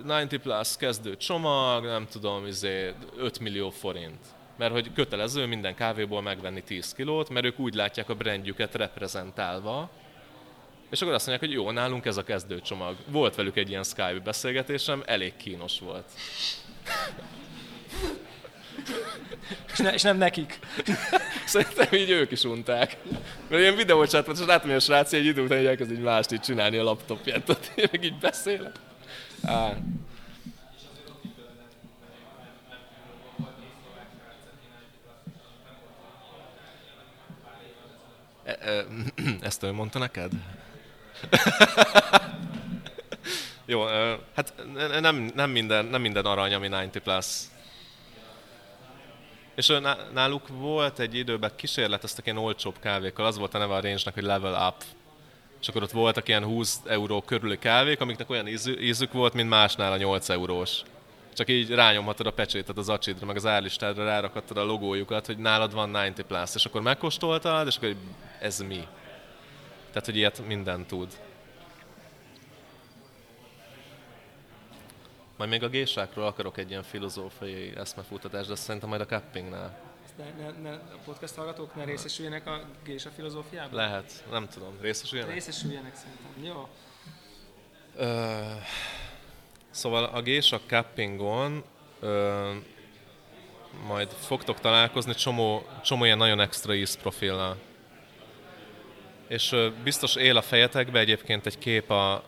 [0.00, 4.26] uh, 90 Plus kezdő csomag, nem tudom, izé, 5 millió forint.
[4.56, 9.90] Mert hogy kötelező minden kávéból megvenni 10 kilót, mert ők úgy látják a brandjüket reprezentálva,
[10.90, 12.96] és akkor azt mondják, hogy jó, nálunk ez a kezdőcsomag.
[13.06, 16.04] Volt velük egy ilyen Skype beszélgetésem, elég kínos volt.
[19.72, 20.58] És, ne, és nem nekik.
[21.46, 22.96] Szerintem így ők is unták.
[23.48, 26.00] Mert ilyen videócsát volt, és látom, hogy a srác egy idő után így elkezd így
[26.00, 28.76] mást így csinálni a laptopját, tehát én meg így beszélek.
[29.42, 29.76] Á.
[38.44, 38.84] E, e,
[39.40, 40.32] ezt ő mondta neked?
[43.66, 43.84] Jó,
[44.34, 44.54] hát
[45.00, 47.26] nem, nem, minden, nem minden arany, ami 90 plus.
[49.54, 49.72] És
[50.12, 54.22] náluk volt egy időben kísérleteztek ilyen olcsóbb kávékkal, az volt a neve a range hogy
[54.22, 54.84] level up.
[55.60, 58.46] És akkor ott voltak ilyen 20 euró körüli kávék, amiknek olyan
[58.80, 60.82] ízük volt, mint másnál a 8 eurós.
[61.34, 65.74] Csak így rányomhatod a pecsétet az acsidra, meg az árlistádra rárakhattad a logójukat, hogy nálad
[65.74, 67.94] van 90 plus, és akkor megkóstoltad, és akkor
[68.40, 68.86] ez mi?
[69.90, 71.18] Tehát, hogy ilyet minden tud.
[75.36, 79.78] Majd még a gésákról akarok egy ilyen filozófiai eszmefutatást, de szerintem majd a cuppingnál.
[80.16, 83.74] Ne, ne, ne, a podcast hallgatók ne részesüljenek a gésa filozófiában?
[83.74, 84.76] Lehet, nem tudom.
[84.80, 85.34] Részesüljenek?
[85.34, 86.68] Részesüljenek szerintem, jó.
[87.96, 88.40] Ö,
[89.70, 91.64] szóval a gésa cuppingon
[92.00, 92.52] ö,
[93.86, 97.56] majd fogtok találkozni csomó, csomó ilyen nagyon extra ízprofilnal
[99.30, 102.22] és biztos él a fejetekbe egyébként egy kép a...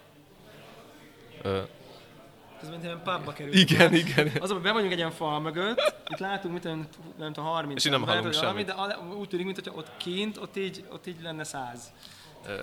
[2.63, 3.53] ez mint ilyen pubba kerül.
[3.53, 4.31] Igen, igen.
[4.41, 6.89] Az, hogy be vagyunk egy ilyen fal mögött, itt látunk, mit nem,
[7.19, 8.67] nem tudom, 30 És így nem hallunk semmit.
[8.67, 8.75] De
[9.19, 11.93] úgy tűnik, mintha ott kint, ott így, ott így lenne 100.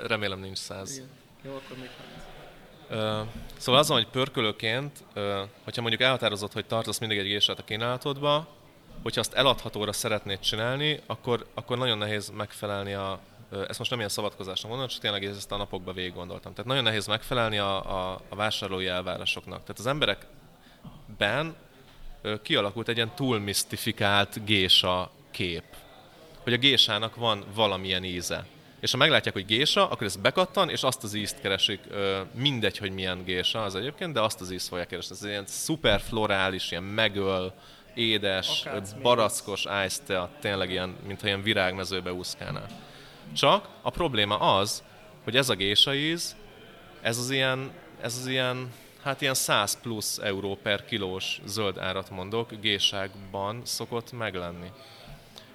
[0.07, 0.95] Remélem nincs 100.
[0.95, 1.09] Igen.
[1.41, 1.89] Jó, akkor még
[2.89, 3.29] 30.
[3.57, 5.03] Szóval azon, hogy pörkölőként,
[5.63, 8.47] hogyha mondjuk elhatározott, hogy tartasz mindig egy gésát a kínálatodba,
[9.03, 13.19] hogyha azt eladhatóra szeretnéd csinálni, akkor, akkor nagyon nehéz megfelelni a,
[13.67, 16.51] ezt most nem ilyen szabadkozásra mondom, csak tényleg ezt a napokban végig gondoltam.
[16.51, 19.61] Tehát nagyon nehéz megfelelni a, a, a vásárlói elvárásoknak.
[19.61, 21.55] Tehát az emberekben
[22.41, 25.63] kialakult egy ilyen túl misztifikált gésa kép.
[26.43, 28.45] Hogy a gésának van valamilyen íze.
[28.79, 31.79] És ha meglátják, hogy gésa, akkor ez bekattan, és azt az ízt keresik,
[32.33, 35.15] mindegy, hogy milyen gésa az egyébként, de azt az ízt fogják keresni.
[35.15, 37.53] Ez ilyen szuper florális, ilyen megöl,
[37.93, 42.67] édes, Akác barackos ice tényleg ilyen, mintha ilyen virágmezőbe úszkálnál.
[43.34, 44.84] Csak a probléma az,
[45.23, 46.36] hogy ez a gésa íz,
[47.01, 47.71] ez az ilyen,
[48.01, 48.73] ez az ilyen,
[49.03, 54.71] hát ilyen 100 plusz euró per kilós zöld árat mondok, géságban szokott meglenni.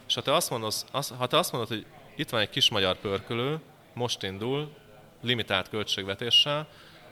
[0.07, 2.71] És ha te azt mondod, az, ha te azt mondod, hogy itt van egy kis
[2.71, 3.61] magyar pörkölő,
[3.93, 4.73] most indul,
[5.23, 6.67] limitált költségvetéssel,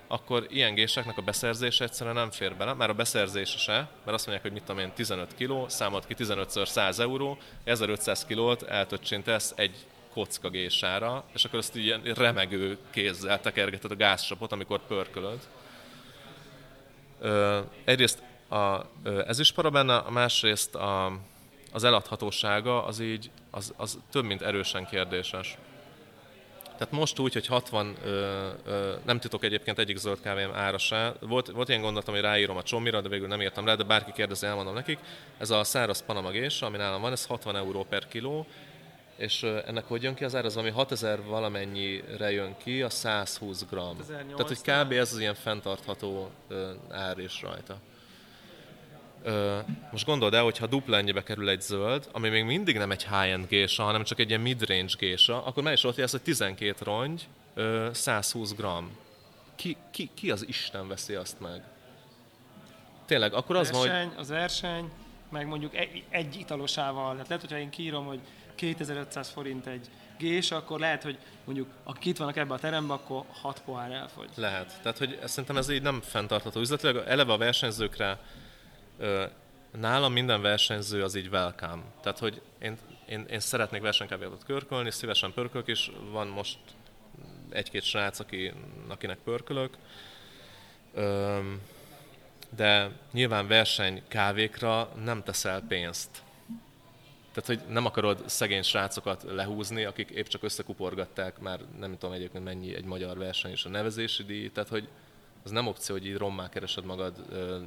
[0.07, 4.27] akkor ilyen géseknek a beszerzése egyszerűen nem fér bele, már a beszerzése se, mert azt
[4.27, 9.53] mondják, hogy mit tudom én, 15 kg, számolt ki 15 100 euró, 1500 kilót eltöccsintesz
[9.57, 15.39] egy kocka gésára, és akkor azt ilyen remegő kézzel tekergeted a gázsapot, amikor pörkölöd.
[17.21, 18.81] Ö, egyrészt a,
[19.27, 21.19] ez is para a másrészt a,
[21.73, 25.57] az eladhatósága az így, az, az több mint erősen kérdéses.
[26.83, 31.15] Tehát most úgy, hogy 60, ö, ö, nem titok egyébként egyik zöld kávém ára se.
[31.21, 34.13] Volt, volt ilyen gondolatom, hogy ráírom a csomira, de végül nem írtam rá, de bárki
[34.13, 34.99] kérdezi, elmondom nekik.
[35.39, 38.47] Ez a száraz panamagés, ami nálam van, ez 60 euró per kiló,
[39.17, 40.45] és ennek hogy jön ki az ár?
[40.45, 43.97] Az, ami 6000 valamennyire jön ki, a 120 gram.
[44.07, 44.93] Tehát, hogy kb.
[44.93, 46.31] ez az ilyen fenntartható
[46.91, 47.77] ár is rajta.
[49.91, 53.03] Most gondold el, hogy ha dupla ennyibe kerül egy zöld, ami még mindig nem egy
[53.03, 56.75] high-end gésa, hanem csak egy ilyen mid-range gésa, akkor már is ott jelsz, hogy 12
[56.85, 57.29] rongy,
[57.93, 58.97] 120 gram.
[59.55, 61.63] Ki, ki, ki az Isten veszi azt meg?
[63.07, 64.19] Tényleg, akkor az verseny, van, hogy...
[64.19, 64.91] Az verseny,
[65.31, 67.13] meg mondjuk egy, egy italosával.
[67.13, 68.21] Tehát lehet, hogyha én kírom, hogy
[68.55, 69.89] 2500 forint egy
[70.19, 74.29] gés, akkor lehet, hogy mondjuk akik itt vannak ebbe a terembe, akkor 6 pohár elfogy.
[74.35, 74.79] Lehet.
[74.83, 76.97] Tehát, hogy szerintem ez így nem fenntartható üzletileg.
[77.07, 78.19] Eleve a versenyzőkre
[79.81, 81.83] nálam minden versenyző az így welcome.
[82.03, 86.59] Tehát, hogy én, én, én szeretnék versenykávét körkölni, szívesen pörkölök, és van most
[87.51, 88.53] egy-két srác, aki,
[88.89, 89.77] akinek pörkölök.
[92.57, 96.23] De nyilván verseny kávékra nem teszel pénzt.
[97.33, 102.45] Tehát, hogy nem akarod szegény srácokat lehúzni, akik épp csak összekuporgatták, már nem tudom egyébként
[102.45, 104.89] mennyi egy magyar verseny és a nevezési díj, tehát, hogy
[105.45, 107.15] az nem opció, hogy így rommá keresed magad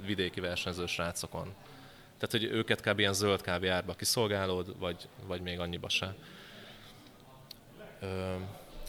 [0.05, 1.53] vidéki versenyző srácokon.
[2.18, 2.99] Tehát, hogy őket kb.
[2.99, 6.16] ilyen zöld kávé árba kiszolgálod, vagy, vagy még annyiba se.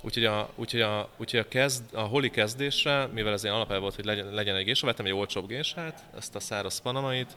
[0.02, 3.94] Úgyhogy a, úgyhogy a, úgyhogy a, kezd, a holi kezdésre, mivel ez ilyen alapelv volt,
[3.94, 7.36] hogy legyen, legyen egy gésa, vettem egy olcsóbb gésát, ezt a száraz panamait,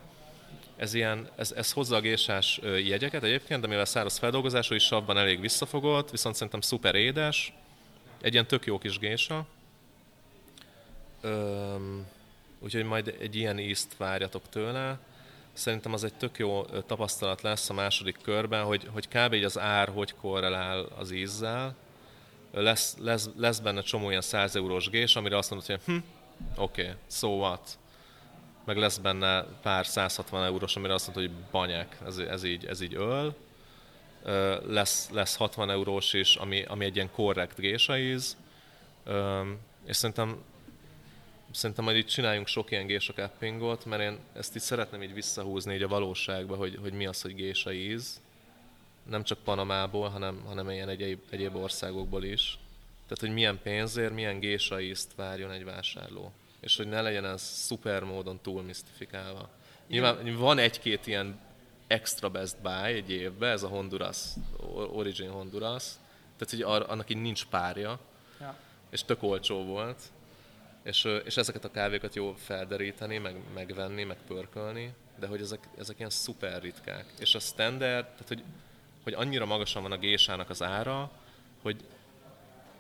[0.80, 5.18] ez, ilyen, ez, ez hozza a gésás jegyeket egyébként, de mivel száraz feldolgozású is savban
[5.18, 7.54] elég visszafogott, viszont szerintem szuper édes,
[8.22, 9.46] egy ilyen tök jó kis gésa.
[11.22, 12.06] Öm,
[12.60, 15.00] úgyhogy majd egy ilyen ízt várjatok tőle.
[15.54, 19.34] Szerintem az egy tök jó tapasztalat lesz a második körben, hogy, hogy kb.
[19.34, 21.76] így az ár hogy korrelál az ízzel.
[22.52, 25.98] Lesz, lesz, lesz benne csomó ilyen 100 eurós gés, amire azt mondod, hogy hm,
[26.56, 27.79] oké, okay, so what?
[28.66, 32.82] Meg lesz benne pár 160 eurós, amire azt mondod, hogy banyák, ez, ez, így, ez
[32.82, 33.36] így öl.
[34.66, 38.38] Lesz, lesz 60 eurós is, ami, ami egy ilyen korrekt gésaíz.
[39.86, 40.44] És szerintem
[41.52, 45.74] szerintem majd itt csináljunk sok ilyen gésa cappingot, mert én ezt így szeretném így visszahúzni
[45.74, 48.22] így a valóságba, hogy, hogy mi az, hogy gésa íz.
[49.04, 52.58] Nem csak Panamából, hanem, hanem ilyen egyéb, egyéb országokból is.
[53.04, 56.32] Tehát, hogy milyen pénzért, milyen gésa ízt várjon egy vásárló.
[56.60, 59.50] És hogy ne legyen ez szuper módon túl misztifikálva.
[59.88, 61.40] Nyilván van egy-két ilyen
[61.88, 64.18] extra best buy egy évben, ez a Honduras,
[64.94, 65.84] Origin Honduras.
[66.38, 68.00] Tehát, hogy annak így nincs párja,
[68.40, 68.56] ja.
[68.90, 70.02] és tök olcsó volt
[70.84, 75.98] és, és ezeket a kávékat jó felderíteni, meg, megvenni, meg pörkölni, de hogy ezek, ezek
[75.98, 77.06] ilyen szuper ritkák.
[77.20, 78.44] És a standard, tehát hogy,
[79.04, 81.12] hogy annyira magasan van a gésának az ára,
[81.62, 81.86] hogy,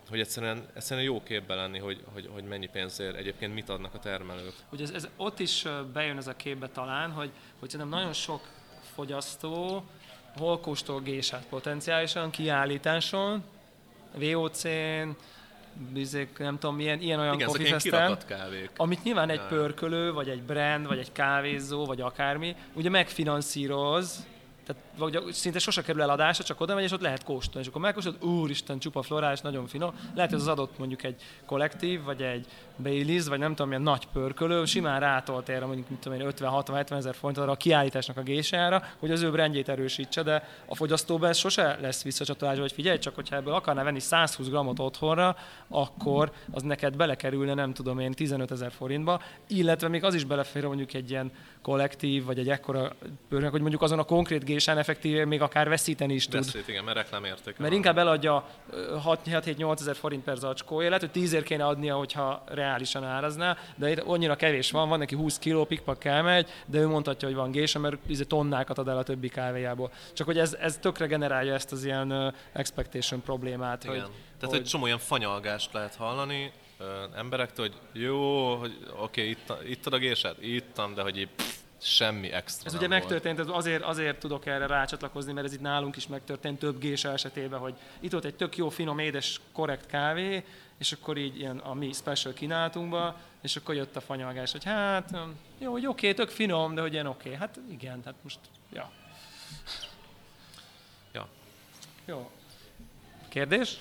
[0.09, 3.99] hogy egyszerűen, egyszerűen jó képbe lenni, hogy, hogy, hogy mennyi pénzért egyébként mit adnak a
[3.99, 4.53] termelők.
[4.71, 8.41] Ugye ez, ez ott is bejön ez a képbe talán, hogy, hogy szerintem nagyon sok
[8.93, 9.83] fogyasztó
[10.37, 13.43] hol kóstol gésát potenciálisan kiállításon,
[14.15, 15.09] VOC-n,
[15.93, 18.69] bizék, nem tudom, milyen, ilyen olyan Igen, coffee kávék.
[18.77, 24.27] amit nyilván egy pörkölő, vagy egy brand, vagy egy kávézó, vagy akármi, ugye megfinanszíroz,
[24.69, 27.61] tehát vagy szinte sose kerül el adásra, csak oda megy, és ott lehet kóstolni.
[27.61, 29.93] És akkor megkóstolod, úristen, csupa florális, nagyon finom.
[30.15, 32.45] Lehet, hogy az adott mondjuk egy kollektív, vagy egy
[32.83, 36.91] Baileys, vagy nem tudom, milyen nagy pörkölő, simán rátolt erre mondjuk, mit tudom én, 50-60-70
[36.91, 41.37] ezer forintot a kiállításnak a gésára, hogy az ő brandjét erősítse, de a fogyasztóban ez
[41.37, 45.35] sose lesz visszacsatolás, hogy figyelj csak, hogyha ebből akarná venni 120 grammot otthonra,
[45.67, 50.65] akkor az neked belekerülne, nem tudom én, 15 ezer forintba, illetve még az is belefér
[50.65, 52.95] mondjuk egy ilyen kollektív, vagy egy ekkora
[53.29, 56.45] pörkölő, hogy mondjuk azon a konkrét gésán effektíve még akár veszíteni is tud.
[56.45, 57.57] Veszít, igen, mert reklámérték.
[57.57, 58.47] Mert inkább eladja
[59.05, 63.99] 6-7-8 ezer forint per zacskója, lehet, hogy 10 kéne adnia, hogyha reálisan árazná, de itt
[63.99, 67.79] annyira kevés van, van neki 20 kiló pikpak megy, de ő mondhatja, hogy van gése,
[67.79, 69.91] mert izé tonnákat ad el a többi kávéjából.
[70.13, 73.83] Csak hogy ez, ez tökre generálja ezt az ilyen expectation problémát.
[73.83, 73.95] Igen.
[73.95, 76.51] Hogy, Tehát, hogy, hogy csomó ilyen fanyalgást lehet hallani,
[77.15, 80.35] emberektől, hogy jó, hogy oké, okay, itt, itt a gésed?
[80.39, 82.99] Ittam, de hogy így pff, semmi extra Ez ugye volt.
[82.99, 87.09] megtörtént, ez azért, azért tudok erre rácsatlakozni, mert ez itt nálunk is megtörtént több gése
[87.09, 90.43] esetében, hogy itt volt egy tök jó, finom, édes, korrekt kávé,
[90.77, 95.17] és akkor így ilyen a mi special kínálatunkba, és akkor jött a fanyalgás, hogy hát
[95.57, 97.27] jó, hogy oké, okay, tök finom, de hogy ilyen oké.
[97.27, 97.39] Okay.
[97.39, 98.39] Hát igen, hát most,
[98.73, 98.91] ja.
[101.11, 101.27] Ja.
[102.05, 102.31] Jó.
[103.27, 103.77] Kérdés?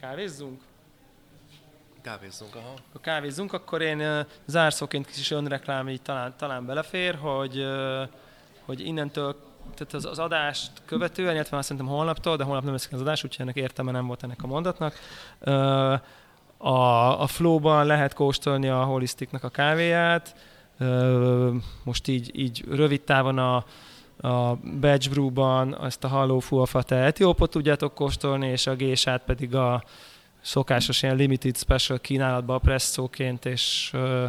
[0.00, 0.62] Kávézzunk?
[2.06, 2.74] Kávézzunk, aha.
[2.92, 7.66] Ha kávézzunk, akkor én zárszóként kis önreklám így talán, talán belefér, hogy,
[8.64, 9.36] hogy innentől
[9.74, 13.24] tehát az, az adást követően, illetve már szerintem holnaptól, de holnap nem lesz az adás,
[13.24, 14.94] úgyhogy ennek értelme nem volt ennek a mondatnak.
[16.56, 20.36] A, a Flow-ban lehet kóstolni a Holistiknak a kávéját.
[21.82, 23.64] Most így, így rövid távon a,
[24.20, 29.82] a Batch Brew-ban ezt a Halló Fuafate etiópot tudjátok kóstolni, és a gésát pedig a
[30.46, 34.24] szokásos ilyen limited special kínálatba presszóként, és uh,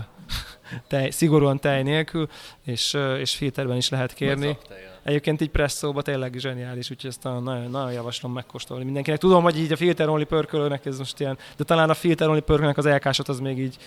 [0.87, 2.29] tej, szigorúan tej nélkül,
[2.63, 4.57] és, uh, és filterben is lehet kérni.
[5.03, 9.19] Egyébként így presszóba tényleg zseniális, úgyhogy ezt nagyon, nagyon javaslom megkóstolni mindenkinek.
[9.19, 12.39] Tudom, hogy így a filter only pörkölőnek ez most ilyen, de talán a filter only
[12.39, 13.77] pörkölőnek az elkásot az még így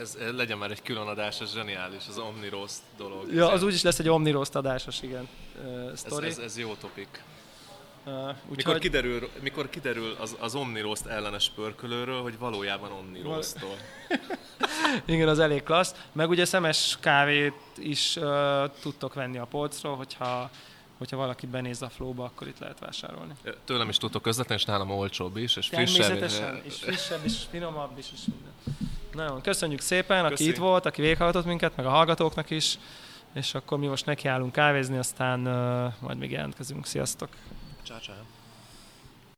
[0.00, 3.32] ez, legyen már egy külön adás, ez zseniális, az Omni Roast dolog.
[3.32, 5.28] Ja, az úgyis lesz egy Omni Roast adásos, igen,
[5.64, 5.90] uh.
[5.92, 7.22] Ez, ez, ez jó topik.
[8.06, 8.82] Uh, úgy mikor, hogy...
[8.82, 13.76] kiderül, mikor kiderül az, az Omnirost ellenes pörkölőről, hogy valójában Omnirostól.
[15.06, 15.94] Igen, az elég klassz.
[16.12, 20.50] Meg ugye szemes kávét is uh, tudtok venni a polcról, hogyha
[20.98, 23.32] hogyha valaki benéz a flóba, akkor itt lehet vásárolni.
[23.64, 26.06] Tőlem is tudtok közvetlenül, és nálam olcsóbb is, és frissebb.
[26.06, 28.52] Természetesen, és frissebb, és finomabb is, és minden.
[29.12, 30.42] Nagyon köszönjük szépen, Köszi.
[30.42, 32.78] aki itt volt, aki véghallgatott minket, meg a hallgatóknak is,
[33.34, 36.86] és akkor mi most nekiállunk kávézni, aztán uh, majd még jelentkezünk.
[36.86, 37.28] Sziasztok!
[38.00, 38.39] Ciao.